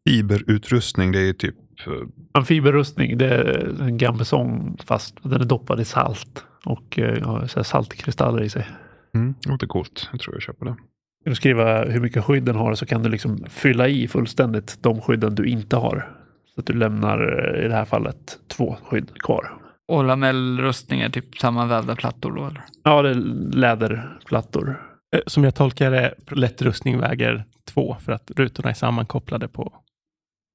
Fiberutrustning, 0.09 1.13
det 1.13 1.29
är 1.29 1.33
typ... 1.33 1.55
eh, 1.87 1.93
Amfiberrustning, 2.33 3.19
det 3.19 3.27
är 3.27 3.83
en 3.83 3.99
gambeson 3.99 4.77
fast 4.85 5.17
den 5.23 5.41
är 5.41 5.45
doppad 5.45 5.81
i 5.81 5.85
salt 5.85 6.45
och 6.65 6.99
eh, 6.99 7.23
har 7.27 7.39
här 7.41 7.63
saltkristaller 7.63 8.43
i 8.43 8.49
sig. 8.49 8.67
Mm, 9.15 9.35
det 9.43 9.51
låter 9.51 9.67
coolt. 9.67 10.09
Jag 10.13 10.21
tror 10.21 10.35
jag 10.35 10.43
köper 10.43 10.67
det. 10.67 10.77
Kan 11.25 11.31
du 11.31 11.35
skriva 11.35 11.85
hur 11.85 12.01
mycket 12.01 12.25
skydd 12.25 12.43
den 12.43 12.57
har 12.57 12.75
så 12.75 12.87
kan 12.87 13.03
du 13.03 13.09
liksom 13.09 13.45
fylla 13.49 13.89
i 13.89 14.09
fullständigt 14.09 14.79
de 14.83 15.01
skydden 15.01 15.35
du 15.35 15.45
inte 15.45 15.77
har. 15.77 16.11
Så 16.55 16.61
att 16.61 16.67
du 16.67 16.73
lämnar 16.73 17.55
eh, 17.55 17.65
i 17.65 17.69
det 17.69 17.75
här 17.75 17.85
fallet 17.85 18.39
två 18.49 18.77
skydd 18.83 19.19
kvar. 19.19 19.64
Och 19.93 20.05
lamellrustning 20.05 21.01
är 21.01 21.09
typ 21.09 21.39
samma 21.39 21.67
vävda 21.67 21.97
plattor 21.97 22.33
då 22.33 22.47
eller? 22.47 22.63
Ja, 22.83 23.03
det 23.03 23.11
är 23.11 23.15
läderplattor. 23.55 24.83
Eh, 25.17 25.21
Som 25.27 25.45
jag 25.45 25.55
tolkar 25.55 25.91
det, 25.91 26.15
lätt 26.31 26.63
rustning 26.63 26.99
väger 26.99 27.45
två 27.75 27.97
för 28.05 28.13
att 28.13 28.31
rutorna 28.37 28.71
är 28.71 28.75
sammankopplade 28.75 29.49
på. 29.49 29.73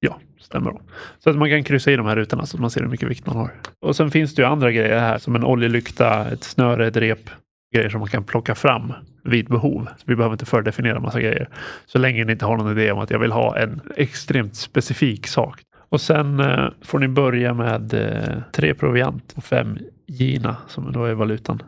Ja, 0.00 0.18
stämmer. 0.40 0.70
Då. 0.70 0.80
Så 1.18 1.30
att 1.30 1.36
man 1.36 1.48
kan 1.48 1.64
kryssa 1.64 1.90
i 1.90 1.96
de 1.96 2.06
här 2.06 2.16
rutorna 2.16 2.46
så 2.46 2.56
att 2.56 2.60
man 2.60 2.70
ser 2.70 2.80
hur 2.80 2.88
mycket 2.88 3.08
vikt 3.08 3.26
man 3.26 3.36
har. 3.36 3.50
Och 3.80 3.96
sen 3.96 4.10
finns 4.10 4.34
det 4.34 4.42
ju 4.42 4.48
andra 4.48 4.72
grejer 4.72 4.98
här 4.98 5.18
som 5.18 5.36
en 5.36 5.44
oljelykta, 5.44 6.28
ett 6.28 6.44
snöre, 6.44 6.86
ett 6.86 6.96
rep. 6.96 7.30
Grejer 7.74 7.88
som 7.88 8.00
man 8.00 8.08
kan 8.08 8.24
plocka 8.24 8.54
fram 8.54 8.92
vid 9.24 9.48
behov. 9.48 9.88
Så 9.96 10.04
vi 10.06 10.16
behöver 10.16 10.34
inte 10.34 10.46
fördefiniera 10.46 11.00
massa 11.00 11.20
grejer. 11.20 11.48
Så 11.86 11.98
länge 11.98 12.24
ni 12.24 12.32
inte 12.32 12.46
har 12.46 12.56
någon 12.56 12.78
idé 12.78 12.92
om 12.92 12.98
att 12.98 13.10
jag 13.10 13.18
vill 13.18 13.32
ha 13.32 13.58
en 13.58 13.80
extremt 13.96 14.54
specifik 14.56 15.26
sak. 15.26 15.60
Och 15.90 16.00
sen 16.00 16.40
eh, 16.40 16.68
får 16.82 16.98
ni 16.98 17.08
börja 17.08 17.54
med 17.54 17.94
eh, 17.94 18.42
tre 18.52 18.74
proviant 18.74 19.32
och 19.36 19.44
fem 19.44 19.78
gina 20.06 20.56
som 20.68 20.92
då 20.92 21.04
är 21.04 21.14
valutan. 21.14 21.62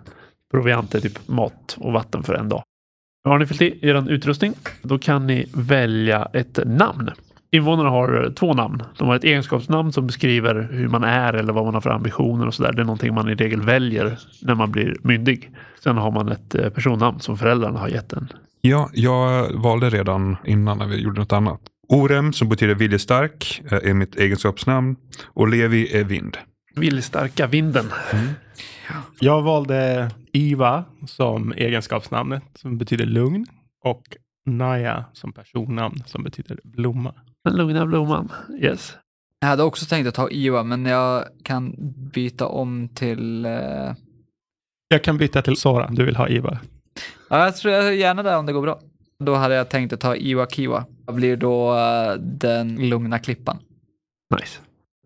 Proviant 0.51 0.95
är 0.95 1.01
typ 1.01 1.29
mat 1.29 1.77
och 1.81 1.93
vatten 1.93 2.23
för 2.23 2.35
en 2.35 2.49
dag. 2.49 2.63
Har 3.25 3.39
ni 3.39 3.47
fyllt 3.47 3.63
i 3.63 3.89
er 3.89 4.11
utrustning, 4.11 4.55
då 4.83 4.99
kan 4.99 5.27
ni 5.27 5.47
välja 5.55 6.29
ett 6.33 6.59
namn. 6.67 7.11
Invånarna 7.51 7.91
har 7.91 8.25
eh, 8.25 8.31
två 8.31 8.55
namn. 8.55 8.83
De 8.99 9.09
har 9.09 9.17
ett 9.17 9.25
egenskapsnamn 9.25 9.93
som 9.93 10.07
beskriver 10.07 10.69
hur 10.73 10.89
man 10.89 11.05
är 11.05 11.33
eller 11.33 11.53
vad 11.53 11.65
man 11.65 11.75
har 11.75 11.81
för 11.81 11.91
ambitioner 11.91 12.47
och 12.47 12.55
sådär. 12.55 12.73
Det 12.73 12.83
är 12.83 12.85
någonting 12.85 13.15
man 13.15 13.29
i 13.29 13.35
regel 13.35 13.61
väljer 13.61 14.19
när 14.43 14.55
man 14.55 14.73
blir 14.73 14.97
myndig. 15.03 15.51
Sen 15.83 15.97
har 15.97 16.11
man 16.11 16.29
ett 16.29 16.55
eh, 16.55 16.69
personnamn 16.69 17.21
som 17.21 17.39
föräldrarna 17.39 17.79
har 17.79 17.89
gett 17.89 18.13
en. 18.13 18.29
Ja, 18.61 18.91
jag 18.93 19.53
valde 19.53 19.91
redan 19.91 20.37
innan 20.45 20.79
när 20.79 20.87
vi 20.87 21.03
gjorde 21.03 21.21
något 21.21 21.33
annat. 21.33 21.61
Orem, 21.93 22.33
som 22.33 22.49
betyder 22.49 22.75
viljestark, 22.75 23.63
eh, 23.65 23.91
är 23.91 23.95
mitt 23.95 24.17
egenskapsnamn. 24.17 24.97
Och 25.25 25.49
Levi 25.49 25.97
är 25.97 26.05
vind. 26.05 26.37
Viljestarka 26.75 27.47
vinden. 27.47 27.87
Jag 29.21 29.43
valde 29.43 30.11
Iva 30.33 30.85
som 31.07 31.53
egenskapsnamnet 31.53 32.43
som 32.55 32.79
betyder 32.79 33.07
lugn 33.07 33.47
och 33.85 34.03
Naya 34.47 35.05
som 35.13 35.33
personnamn 35.33 36.03
som 36.07 36.23
betyder 36.23 36.59
blomma. 36.65 37.15
Den 37.45 37.57
lugna 37.57 37.87
blomman. 37.87 38.33
Yes. 38.61 38.95
Jag 39.41 39.49
hade 39.49 39.63
också 39.63 39.87
tänkt 39.87 40.07
att 40.07 40.15
ta 40.15 40.31
Iwa, 40.31 40.63
men 40.63 40.87
jag 40.87 41.25
kan 41.45 41.75
byta 42.15 42.47
om 42.47 42.89
till... 42.95 43.45
Eh... 43.45 43.95
Jag 44.89 45.05
kan 45.05 45.19
byta 45.19 45.43
till 45.43 45.57
Sora, 45.57 45.89
du 45.91 46.05
vill 46.05 46.17
ha 46.17 46.29
Iva. 46.29 46.59
Ja, 47.31 47.45
jag 47.45 47.57
tror 47.57 47.75
jag 47.75 47.87
är 47.87 47.91
gärna 47.93 48.23
där 48.23 48.39
om 48.39 48.47
det 48.47 48.53
går 48.53 48.63
bra. 48.63 48.81
Då 49.25 49.35
hade 49.35 49.55
jag 49.55 49.69
tänkt 49.69 49.93
att 49.93 50.01
ta 50.01 50.17
Iwa 50.17 50.47
Kiwa. 50.47 50.85
Jag 51.07 51.15
blir 51.15 51.37
då 51.37 51.75
eh, 51.75 52.15
den 52.21 52.89
lugna 52.89 53.19
klippan. 53.19 53.59
Nice. 54.41 54.59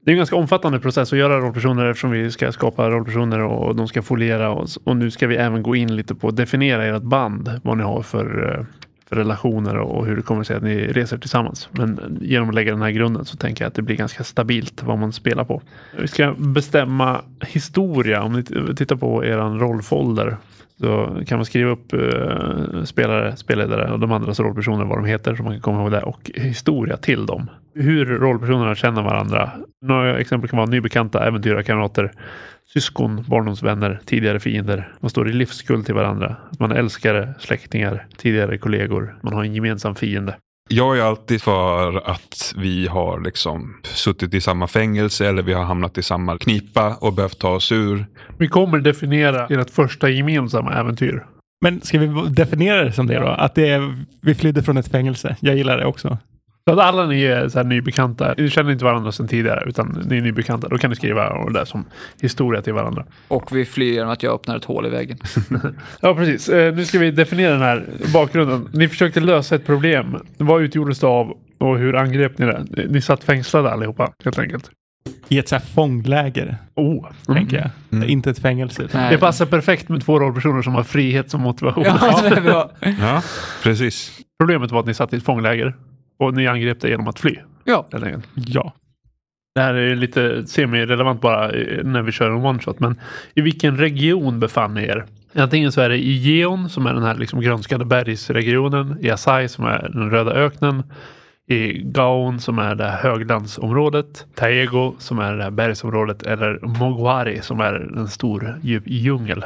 Det 0.07 0.11
är 0.11 0.13
en 0.13 0.17
ganska 0.17 0.37
omfattande 0.37 0.81
process 0.81 1.13
att 1.13 1.19
göra 1.19 1.41
rollpersoner 1.41 1.87
eftersom 1.87 2.11
vi 2.11 2.31
ska 2.31 2.53
skapa 2.53 2.91
rollpersoner 2.91 3.41
och 3.41 3.77
de 3.77 3.89
ska 3.89 4.03
foliera 4.03 4.51
oss. 4.51 4.77
Och 4.85 4.97
nu 4.97 5.11
ska 5.11 5.27
vi 5.27 5.37
även 5.37 5.63
gå 5.63 5.77
in 5.77 5.97
lite 5.97 6.15
på 6.15 6.29
att 6.29 6.37
definiera 6.37 6.85
ert 6.85 7.03
band. 7.03 7.61
Vad 7.65 7.79
ni 7.79 7.85
har 7.85 8.03
för, 8.03 8.59
eh, 8.59 8.65
för 9.09 9.17
relationer 9.17 9.77
och 9.77 10.07
hur 10.07 10.17
det 10.17 10.23
kommer 10.23 10.45
sig 10.45 10.57
att 10.57 10.63
ni 10.63 10.87
reser 10.87 11.19
tillsammans. 11.19 11.69
Men 11.73 11.99
eh, 11.99 12.29
genom 12.29 12.49
att 12.49 12.55
lägga 12.55 12.73
den 12.73 12.83
här 12.83 12.91
grunden 12.91 13.25
så 13.25 13.37
tänker 13.37 13.65
jag 13.65 13.69
att 13.69 13.75
det 13.75 13.83
blir 13.83 13.97
ganska 13.97 14.25
stabilt 14.25 14.83
vad 14.83 14.99
man 14.99 15.13
spelar 15.13 15.45
på. 15.45 15.63
Vi 15.99 16.09
ska 16.09 16.35
bestämma 16.39 17.21
historia. 17.41 18.23
Om 18.23 18.33
ni 18.33 18.75
tittar 18.75 18.97
på 18.97 19.25
er 19.25 19.37
rollfolder 19.37 20.37
så 20.81 21.23
kan 21.27 21.39
man 21.39 21.45
skriva 21.45 21.71
upp 21.71 21.93
eh, 21.93 22.83
spelare, 22.85 23.37
spelledare 23.37 23.93
och 23.93 24.01
de 24.01 24.13
andras 24.13 24.41
rollpersoner, 24.41 24.85
vad 24.85 24.99
de 24.99 25.05
heter, 25.05 25.35
så 25.35 25.43
man 25.43 25.53
kan 25.53 25.61
komma 25.61 25.83
ihåg 25.83 25.91
det. 25.91 26.03
Och 26.03 26.31
historia 26.35 26.97
till 26.97 27.27
dem. 27.27 27.51
Hur 27.75 28.07
rollpersonerna 28.07 28.75
känner 28.75 29.03
varandra. 29.03 29.51
Några 29.83 30.19
exempel 30.19 30.51
kan 30.51 30.57
vara 30.57 30.71
nybekanta, 30.71 31.27
äventyrarkamrater, 31.27 32.13
syskon, 32.73 33.25
barndomsvänner, 33.29 34.01
tidigare 34.05 34.41
fiender. 34.41 34.93
Man 35.01 35.11
står 35.11 35.29
i 35.29 35.33
livsskuld 35.33 35.87
till 35.87 35.95
varandra. 35.95 36.37
Man 36.59 36.73
älskar 36.73 37.35
släktingar, 37.39 38.07
tidigare 38.17 38.59
kollegor. 38.59 39.17
Man 39.23 39.33
har 39.33 39.45
en 39.45 39.55
gemensam 39.55 39.95
fiende. 39.95 40.37
Jag 40.69 40.99
är 40.99 41.03
alltid 41.03 41.43
för 41.43 42.11
att 42.11 42.55
vi 42.57 42.87
har 42.87 43.21
liksom 43.21 43.81
suttit 43.83 44.35
i 44.35 44.41
samma 44.41 44.67
fängelse 44.67 45.29
eller 45.29 45.43
vi 45.43 45.53
har 45.53 45.65
hamnat 45.65 45.99
i 45.99 46.03
samma 46.03 46.39
knipa 46.39 46.97
och 47.01 47.13
behövt 47.13 47.39
ta 47.39 47.51
oss 47.51 47.73
ur. 47.73 48.07
Vi 48.39 48.49
kommer 48.49 48.79
definiera 48.79 49.47
ert 49.47 49.71
första 49.71 50.09
gemensamma 50.09 50.73
äventyr. 50.73 51.27
Men 51.61 51.81
ska 51.81 51.99
vi 51.99 52.29
definiera 52.29 52.85
det 52.85 52.93
som 52.93 53.07
det 53.07 53.19
då? 53.19 53.29
Att 53.29 53.55
det 53.55 53.69
är, 53.69 54.05
vi 54.23 54.35
flydde 54.35 54.63
från 54.63 54.77
ett 54.77 54.89
fängelse. 54.89 55.37
Jag 55.41 55.57
gillar 55.57 55.79
det 55.79 55.87
också. 55.87 56.19
Så 56.69 56.73
att 56.73 56.79
alla 56.79 57.07
ni 57.07 57.23
är 57.23 57.49
så 57.49 57.59
här 57.59 57.65
nybekanta, 57.65 58.35
ni 58.39 58.51
känner 58.51 58.73
inte 58.73 58.85
varandra 58.85 59.13
sedan 59.13 59.29
tidigare 59.29 59.65
utan 59.67 60.05
ni 60.09 60.17
är 60.17 60.21
nybekanta. 60.23 60.69
Då 60.69 60.79
kan 60.79 60.91
ni 60.91 60.97
skriva 60.97 61.49
det 61.51 61.67
som 61.67 61.85
historia 62.21 62.63
till 62.63 62.73
varandra. 62.73 63.05
Och 63.29 63.57
vi 63.57 63.65
flyr 63.65 63.93
genom 63.93 64.11
att 64.11 64.23
jag 64.23 64.35
öppnar 64.35 64.57
ett 64.57 64.65
hål 64.65 64.87
i 64.87 64.89
väggen. 64.89 65.19
Ja, 66.01 66.15
precis. 66.15 66.49
Eh, 66.49 66.75
nu 66.75 66.85
ska 66.85 66.99
vi 66.99 67.11
definiera 67.11 67.53
den 67.53 67.63
här 67.63 67.85
bakgrunden. 68.13 68.69
Ni 68.73 68.89
försökte 68.89 69.21
lösa 69.21 69.55
ett 69.55 69.67
problem. 69.67 70.17
Vad 70.39 70.63
utgjordes 70.63 70.99
det 71.01 71.07
av 71.07 71.33
och 71.59 71.79
hur 71.79 71.97
angrep 71.97 72.39
ni 72.39 72.47
det? 72.47 72.65
Ni 72.89 73.01
satt 73.01 73.25
fängslade 73.25 73.71
allihopa, 73.71 74.13
helt 74.25 74.39
enkelt. 74.39 74.71
I 75.29 75.39
ett 75.39 75.49
så 75.49 75.55
här 75.55 75.63
fångläger, 75.63 76.57
Oh. 76.77 77.07
tänker 77.27 77.57
jag. 77.57 77.71
Mm. 77.93 78.09
Inte 78.11 78.31
ett 78.31 78.39
fängelse. 78.39 78.89
Nej. 78.95 79.11
Det 79.11 79.19
passar 79.19 79.47
perfekt 79.47 79.89
med 79.89 80.05
två 80.05 80.19
rollpersoner 80.21 80.63
som 80.63 80.75
har 80.75 80.83
frihet 80.83 81.31
som 81.31 81.41
motivation. 81.41 81.85
Ja, 81.85 82.21
det 82.23 82.37
är 82.37 82.41
bra. 82.41 82.71
Ja, 83.01 83.23
precis. 83.63 84.13
Problemet 84.41 84.71
var 84.71 84.81
att 84.81 84.87
ni 84.87 84.95
satt 84.95 85.13
i 85.13 85.17
ett 85.17 85.25
fångläger 85.25 85.75
och 86.17 86.35
ni 86.35 86.47
angrep 86.47 86.81
det 86.81 86.89
genom 86.89 87.09
att 87.09 87.19
fly. 87.19 87.37
Ja. 87.65 87.89
Ja. 88.35 88.73
Det 89.55 89.61
här 89.61 89.75
är 89.75 89.97
lite 89.97 90.47
semi-relevant 90.47 91.21
bara 91.21 91.53
eh, 91.53 91.85
när 91.85 92.03
vi 92.03 92.13
kör 92.13 92.31
en 92.31 92.45
one-shot. 92.45 92.77
Men 92.79 93.01
i 93.35 93.41
vilken 93.41 93.77
region 93.77 94.41
befann 94.41 94.75
ni 94.75 94.83
er? 94.83 95.05
Antingen 95.35 95.73
så 95.73 95.81
är 95.81 95.89
det 95.89 95.97
i 95.99 96.13
Geon 96.13 96.69
som 96.69 96.87
är 96.87 96.95
den 96.95 97.03
här 97.03 97.15
liksom 97.15 97.41
grönskade 97.41 97.85
bergsregionen. 97.85 98.99
I 99.01 99.11
Asai 99.11 99.49
som 99.49 99.65
är 99.65 99.91
den 99.93 100.11
röda 100.11 100.33
öknen. 100.33 100.83
I 101.49 101.73
Gaon 101.79 102.41
som 102.41 102.59
är 102.59 102.75
det 102.75 102.85
här 102.85 103.03
höglandsområdet. 103.03 104.27
Taego 104.35 104.95
som 104.99 105.19
är 105.19 105.37
det 105.37 105.43
här 105.43 105.51
bergsområdet. 105.51 106.23
Eller 106.23 106.59
Mogwari 106.61 107.41
som 107.43 107.61
är 107.61 107.99
en 107.99 108.09
stor 108.09 108.61
djup 108.63 108.83
djungel. 108.87 109.45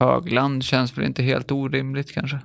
högland 0.00 0.64
känns 0.64 0.98
väl 0.98 1.04
inte 1.04 1.22
helt 1.22 1.52
orimligt 1.52 2.14
kanske. 2.14 2.38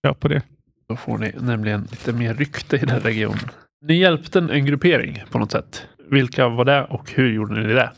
Ja, 0.00 0.14
på 0.14 0.28
det. 0.28 0.42
Då 0.88 0.96
får 0.96 1.18
ni 1.18 1.32
nämligen 1.40 1.80
lite 1.90 2.12
mer 2.12 2.34
rykte 2.34 2.76
i 2.76 2.78
den 2.78 3.00
regionen. 3.00 3.50
Ni 3.84 3.94
hjälpte 3.94 4.38
en 4.38 4.66
gruppering 4.66 5.22
på 5.30 5.38
något 5.38 5.52
sätt. 5.52 5.86
Vilka 6.10 6.48
var 6.48 6.64
det 6.64 6.84
och 6.84 7.12
hur 7.12 7.32
gjorde 7.32 7.60
ni 7.60 7.74
det? 7.74 7.92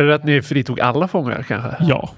Är 0.00 0.04
det 0.04 0.14
att 0.14 0.24
ni 0.24 0.42
fritog 0.42 0.80
alla 0.80 1.08
fångar 1.08 1.42
kanske? 1.42 1.76
Ja. 1.80 2.14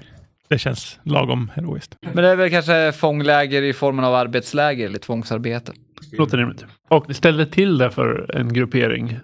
Det 0.47 0.57
känns 0.57 0.99
lagom 1.03 1.51
heroiskt. 1.55 1.95
Men 2.01 2.15
det 2.15 2.29
är 2.29 2.35
väl 2.35 2.49
kanske 2.49 2.91
fångläger 2.91 3.61
i 3.61 3.73
formen 3.73 4.05
av 4.05 4.15
arbetsläger 4.15 4.85
eller 4.85 4.99
tvångsarbete. 4.99 5.71
Låter 6.11 6.37
rimligt. 6.37 6.65
Och 6.89 7.07
ni 7.07 7.13
ställde 7.13 7.45
till 7.45 7.77
det 7.77 7.91
för 7.91 8.35
en 8.35 8.53
gruppering. 8.53 9.19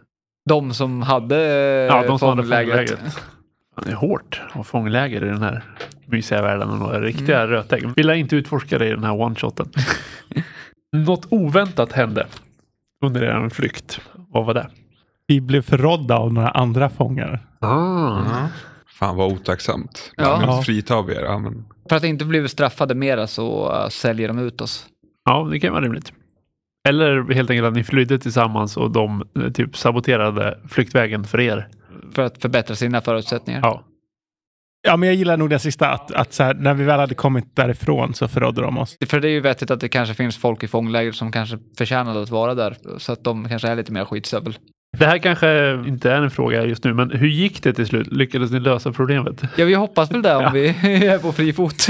De 0.50 0.74
som 0.74 1.02
hade 1.02 1.38
Ja, 1.90 2.04
de 2.08 2.20
som 2.20 2.30
hade 2.30 2.42
fånglägret. 2.42 3.20
Det 3.86 3.92
är 3.92 3.96
hårt 3.96 4.42
att 4.46 4.52
ha 4.52 4.64
fångläger 4.64 5.24
i 5.24 5.30
den 5.30 5.42
här 5.42 5.64
mysiga 6.06 6.42
världen 6.42 6.70
och 6.70 6.80
några 6.80 7.02
riktiga 7.02 7.48
rötägg. 7.48 7.90
Vill 7.96 8.08
jag 8.08 8.18
inte 8.18 8.36
utforska 8.36 8.78
det 8.78 8.88
i 8.88 8.92
den 8.92 9.04
här 9.04 9.14
one-shoten. 9.14 9.70
Något 10.98 11.26
oväntat 11.30 11.92
hände 11.92 12.28
under 13.06 13.24
er 13.24 13.50
flykt. 13.50 14.02
Vad 14.30 14.46
var 14.46 14.54
det? 14.54 14.70
Vi 15.28 15.42
blev 15.42 15.62
förrådda 15.62 16.18
av 16.18 16.34
några 16.34 16.50
andra 16.50 16.90
fångar. 16.90 17.40
Ah. 17.60 18.48
Fan 19.00 19.16
vad 19.16 19.32
otacksamt. 19.32 20.12
Ja. 20.18 20.42
Ja. 20.42 20.62
Fritar 20.62 21.04
vi 21.04 21.16
er. 21.16 21.22
Ja, 21.22 21.40
men... 21.40 21.66
För 21.90 21.96
att 21.96 22.04
inte 22.04 22.26
bli 22.26 22.50
straffade 22.50 22.96
mera 22.96 23.28
så 23.28 23.74
uh, 23.74 23.90
säljer 23.90 24.28
de 24.28 24.40
ut 24.40 24.62
oss. 24.62 24.86
Ja, 25.26 25.48
det 25.52 25.60
kan 25.60 25.74
vara 25.74 25.84
rimligt. 25.84 26.14
Eller 26.88 27.34
helt 27.34 27.50
enkelt 27.50 27.68
att 27.68 27.74
ni 27.74 27.84
flydde 27.84 28.20
tillsammans 28.20 28.78
och 28.78 28.92
de 28.92 29.24
eh, 29.40 29.52
typ 29.52 29.78
saboterade 29.78 30.60
flyktvägen 30.70 31.24
för 31.24 31.40
er. 31.40 31.68
För 32.16 32.22
att 32.22 32.42
förbättra 32.42 32.76
sina 32.76 33.02
förutsättningar. 33.02 33.60
Ja, 33.64 33.84
Ja, 34.82 34.98
men 34.98 35.08
jag 35.10 35.16
gillar 35.16 35.38
nog 35.38 35.50
den 35.50 35.60
sista, 35.60 35.90
att, 35.90 36.12
att 36.12 36.34
så 36.34 36.44
här, 36.44 36.54
när 36.54 36.74
vi 36.74 36.84
väl 36.84 37.00
hade 37.00 37.16
kommit 37.16 37.56
därifrån 37.56 38.14
så 38.14 38.28
förrådde 38.28 38.62
de 38.62 38.78
oss. 38.78 38.98
För 39.08 39.20
det 39.20 39.28
är 39.28 39.32
ju 39.32 39.40
vettigt 39.40 39.72
att 39.72 39.80
det 39.80 39.90
kanske 39.90 40.16
finns 40.16 40.38
folk 40.38 40.64
i 40.64 40.68
fångläger 40.68 41.12
som 41.12 41.32
kanske 41.32 41.58
förtjänade 41.78 42.22
att 42.22 42.30
vara 42.30 42.56
där. 42.56 42.76
Så 42.98 43.12
att 43.12 43.24
de 43.24 43.50
kanske 43.50 43.68
är 43.68 43.76
lite 43.76 43.92
mer 43.92 44.06
skitstövel. 44.06 44.58
Det 44.98 45.06
här 45.06 45.18
kanske 45.18 45.74
inte 45.88 46.12
är 46.12 46.22
en 46.22 46.32
fråga 46.32 46.66
just 46.66 46.84
nu, 46.84 46.94
men 46.94 47.12
hur 47.12 47.28
gick 47.28 47.64
det 47.64 47.74
till 47.74 47.86
slut? 47.88 48.08
Lyckades 48.14 48.52
ni 48.52 48.60
lösa 48.60 48.92
problemet? 48.94 49.42
Ja, 49.58 49.66
vi 49.66 49.74
hoppas 49.74 50.12
väl 50.12 50.22
det 50.22 50.36
om 50.36 50.44
Ja. 50.44 50.50
vi 50.54 50.68
är 51.08 51.18
på 51.20 51.32
fri 51.32 51.54
fot. 51.54 51.88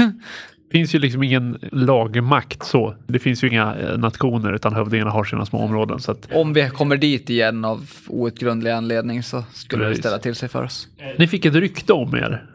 Det 0.70 0.78
finns 0.78 0.94
ju 0.94 0.98
liksom 0.98 1.22
ingen 1.22 1.58
lagmakt 1.72 2.62
så. 2.62 2.94
Det 3.06 3.18
finns 3.18 3.44
ju 3.44 3.48
inga 3.48 3.76
eh, 3.76 3.98
nationer 3.98 4.52
utan 4.52 4.74
hövdingarna 4.74 5.10
har 5.10 5.24
sina 5.24 5.46
små 5.46 5.58
områden. 5.58 6.00
Så 6.00 6.12
att 6.12 6.28
Om 6.32 6.52
vi 6.52 6.70
kommer 6.70 6.96
dit 6.96 7.30
igen 7.30 7.64
av 7.64 7.90
outgrundlig 8.08 8.70
anledning 8.70 9.22
så 9.22 9.44
skulle 9.52 9.84
det 9.84 9.88
Precis. 9.90 10.02
ställa 10.02 10.18
till 10.18 10.34
sig 10.34 10.48
för 10.48 10.64
oss. 10.64 10.88
ni 11.18 11.26
fick 11.28 11.44
ett 11.44 11.54
rykte 11.54 11.92
om 11.92 12.14
er 12.14 12.46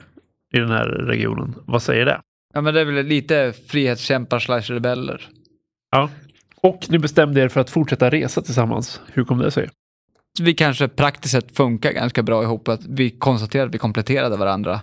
i 0.54 0.60
den 0.60 0.70
här 0.70 0.86
regionen. 0.86 1.54
Vad 1.66 1.82
säger 1.82 2.06
det? 2.06 2.22
Ja, 2.54 2.62
men 2.62 2.74
det 2.74 2.82
är 2.82 2.86
väl 2.86 3.06
lite 3.06 3.54
frihetskämpar 3.68 4.40
slash 4.40 4.62
rebeller. 4.62 5.22
Ja. 5.92 6.10
Och 6.62 6.86
ni 6.90 6.98
bestämde 7.00 7.42
er 7.42 7.48
för 7.48 7.62
att 7.62 7.70
fortsätta 7.70 8.10
resa 8.10 8.42
tillsammans. 8.42 9.02
Hur 9.14 9.24
kom 9.24 9.38
det 9.38 9.52
sig? 9.52 9.70
Vi 10.42 10.54
kanske 10.54 10.88
praktiskt 10.88 11.32
sett 11.32 11.58
funkar 11.58 11.92
ganska 11.92 12.24
bra 12.24 12.44
ihop. 12.44 12.68
Att 12.68 12.86
vi 12.86 13.10
konstaterade 13.10 13.68
att 13.68 13.74
vi 13.74 13.78
kompletterade 13.78 14.38
varandra 14.38 14.82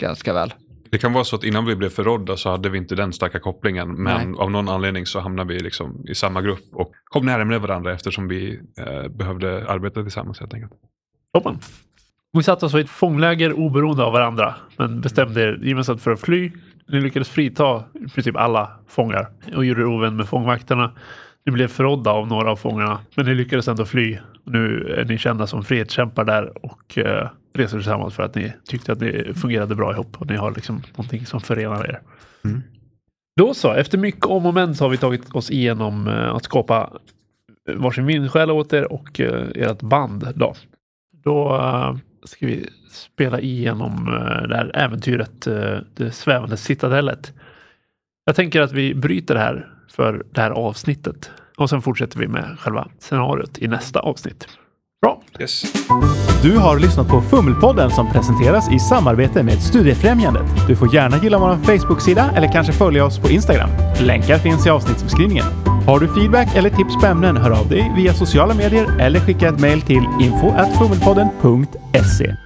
ganska 0.00 0.32
väl. 0.32 0.52
Det 0.90 0.98
kan 0.98 1.12
vara 1.12 1.24
så 1.24 1.36
att 1.36 1.44
innan 1.44 1.64
vi 1.64 1.76
blev 1.76 1.88
förrådda 1.88 2.36
så 2.36 2.50
hade 2.50 2.68
vi 2.68 2.78
inte 2.78 2.94
den 2.94 3.12
starka 3.12 3.38
kopplingen. 3.38 3.88
Men 4.02 4.30
Nej. 4.30 4.40
av 4.40 4.50
någon 4.50 4.68
anledning 4.68 5.06
så 5.06 5.20
hamnade 5.20 5.54
vi 5.54 5.60
liksom 5.60 6.04
i 6.08 6.14
samma 6.14 6.42
grupp 6.42 6.64
och 6.72 6.92
kom 7.04 7.26
närmare 7.26 7.58
varandra 7.58 7.94
eftersom 7.94 8.28
vi 8.28 8.60
eh, 8.78 9.08
behövde 9.08 9.68
arbeta 9.68 10.02
tillsammans 10.02 10.40
helt 10.40 10.54
enkelt. 10.54 10.72
Toppen. 11.34 11.58
Vi 12.32 12.42
satt 12.42 12.62
alltså 12.62 12.78
i 12.78 12.80
ett 12.80 12.90
fångläger 12.90 13.52
oberoende 13.52 14.04
av 14.04 14.12
varandra, 14.12 14.54
men 14.76 15.00
bestämde 15.00 15.42
er 15.42 15.60
gemensamt 15.62 16.02
för 16.02 16.10
att 16.10 16.20
fly. 16.20 16.52
Ni 16.88 17.00
lyckades 17.00 17.28
frita 17.28 17.84
i 18.06 18.08
princip 18.08 18.36
alla 18.36 18.70
fångar 18.88 19.28
och 19.56 19.64
gjorde 19.64 19.80
er 19.80 19.86
ovän 19.86 20.16
med 20.16 20.28
fångvakterna. 20.28 20.92
Ni 21.46 21.52
blev 21.52 21.68
förrådda 21.68 22.10
av 22.10 22.26
några 22.28 22.50
av 22.50 22.56
fångarna, 22.56 23.00
men 23.16 23.26
ni 23.26 23.34
lyckades 23.34 23.68
ändå 23.68 23.84
fly. 23.84 24.18
Nu 24.44 24.94
är 24.98 25.04
ni 25.04 25.18
kända 25.18 25.46
som 25.46 25.64
frihetskämpar 25.64 26.24
där 26.24 26.64
och 26.64 26.98
eh, 26.98 27.28
reser 27.54 27.76
tillsammans 27.76 28.14
för 28.14 28.22
att 28.22 28.34
ni 28.34 28.52
tyckte 28.64 28.92
att 28.92 29.00
ni 29.00 29.32
fungerade 29.34 29.74
bra 29.74 29.92
ihop 29.92 30.20
och 30.20 30.26
ni 30.26 30.36
har 30.36 30.50
liksom 30.50 30.82
någonting 30.96 31.26
som 31.26 31.40
förenar 31.40 31.84
er. 31.84 32.00
Mm. 32.44 32.62
Då 33.36 33.54
så, 33.54 33.72
efter 33.72 33.98
mycket 33.98 34.26
om 34.26 34.46
och 34.46 34.54
men 34.54 34.74
så 34.74 34.84
har 34.84 34.90
vi 34.90 34.96
tagit 34.96 35.34
oss 35.34 35.50
igenom 35.50 36.08
eh, 36.08 36.34
att 36.34 36.44
skapa 36.44 36.90
varsin 37.74 38.06
vindsjäl 38.06 38.50
åt 38.50 38.72
er 38.72 38.92
och 38.92 39.20
eh, 39.20 39.48
ert 39.54 39.82
band. 39.82 40.28
Då, 40.34 40.54
då 41.24 41.56
eh, 41.56 41.96
ska 42.24 42.46
vi 42.46 42.66
spela 42.90 43.40
igenom 43.40 44.08
eh, 44.08 44.48
det 44.48 44.56
här 44.56 44.70
äventyret, 44.74 45.46
eh, 45.46 45.78
det 45.94 46.10
svävande 46.10 46.56
citadellet. 46.56 47.32
Jag 48.24 48.36
tänker 48.36 48.60
att 48.60 48.72
vi 48.72 48.94
bryter 48.94 49.34
det 49.34 49.40
här 49.40 49.68
för 49.96 50.22
det 50.34 50.40
här 50.40 50.50
avsnittet 50.50 51.30
och 51.56 51.70
sen 51.70 51.82
fortsätter 51.82 52.18
vi 52.18 52.28
med 52.28 52.56
själva 52.58 52.88
scenariot 52.98 53.58
i 53.58 53.68
nästa 53.68 54.00
avsnitt. 54.00 54.48
Bra! 55.02 55.22
Yes. 55.40 55.62
Du 56.42 56.58
har 56.58 56.78
lyssnat 56.78 57.08
på 57.08 57.20
Fummelpodden 57.20 57.90
som 57.90 58.10
presenteras 58.10 58.72
i 58.72 58.78
samarbete 58.78 59.42
med 59.42 59.62
Studiefrämjandet. 59.62 60.42
Du 60.68 60.76
får 60.76 60.94
gärna 60.94 61.16
gilla 61.16 61.38
vår 61.38 61.56
Facebook-sida 61.56 62.30
eller 62.36 62.52
kanske 62.52 62.72
följa 62.72 63.04
oss 63.04 63.18
på 63.18 63.28
Instagram. 63.28 63.70
Länkar 64.00 64.38
finns 64.38 64.66
i 64.66 64.70
avsnittsbeskrivningen. 64.70 65.44
Har 65.86 66.00
du 66.00 66.14
feedback 66.14 66.56
eller 66.56 66.70
tips 66.70 67.00
på 67.00 67.06
ämnen, 67.06 67.36
hör 67.36 67.50
av 67.50 67.68
dig 67.68 67.92
via 67.96 68.14
sociala 68.14 68.54
medier 68.54 69.00
eller 69.00 69.20
skicka 69.20 69.48
ett 69.48 69.60
mejl 69.60 69.80
till 69.80 70.04
info@fummelpodden.se. 70.20 72.36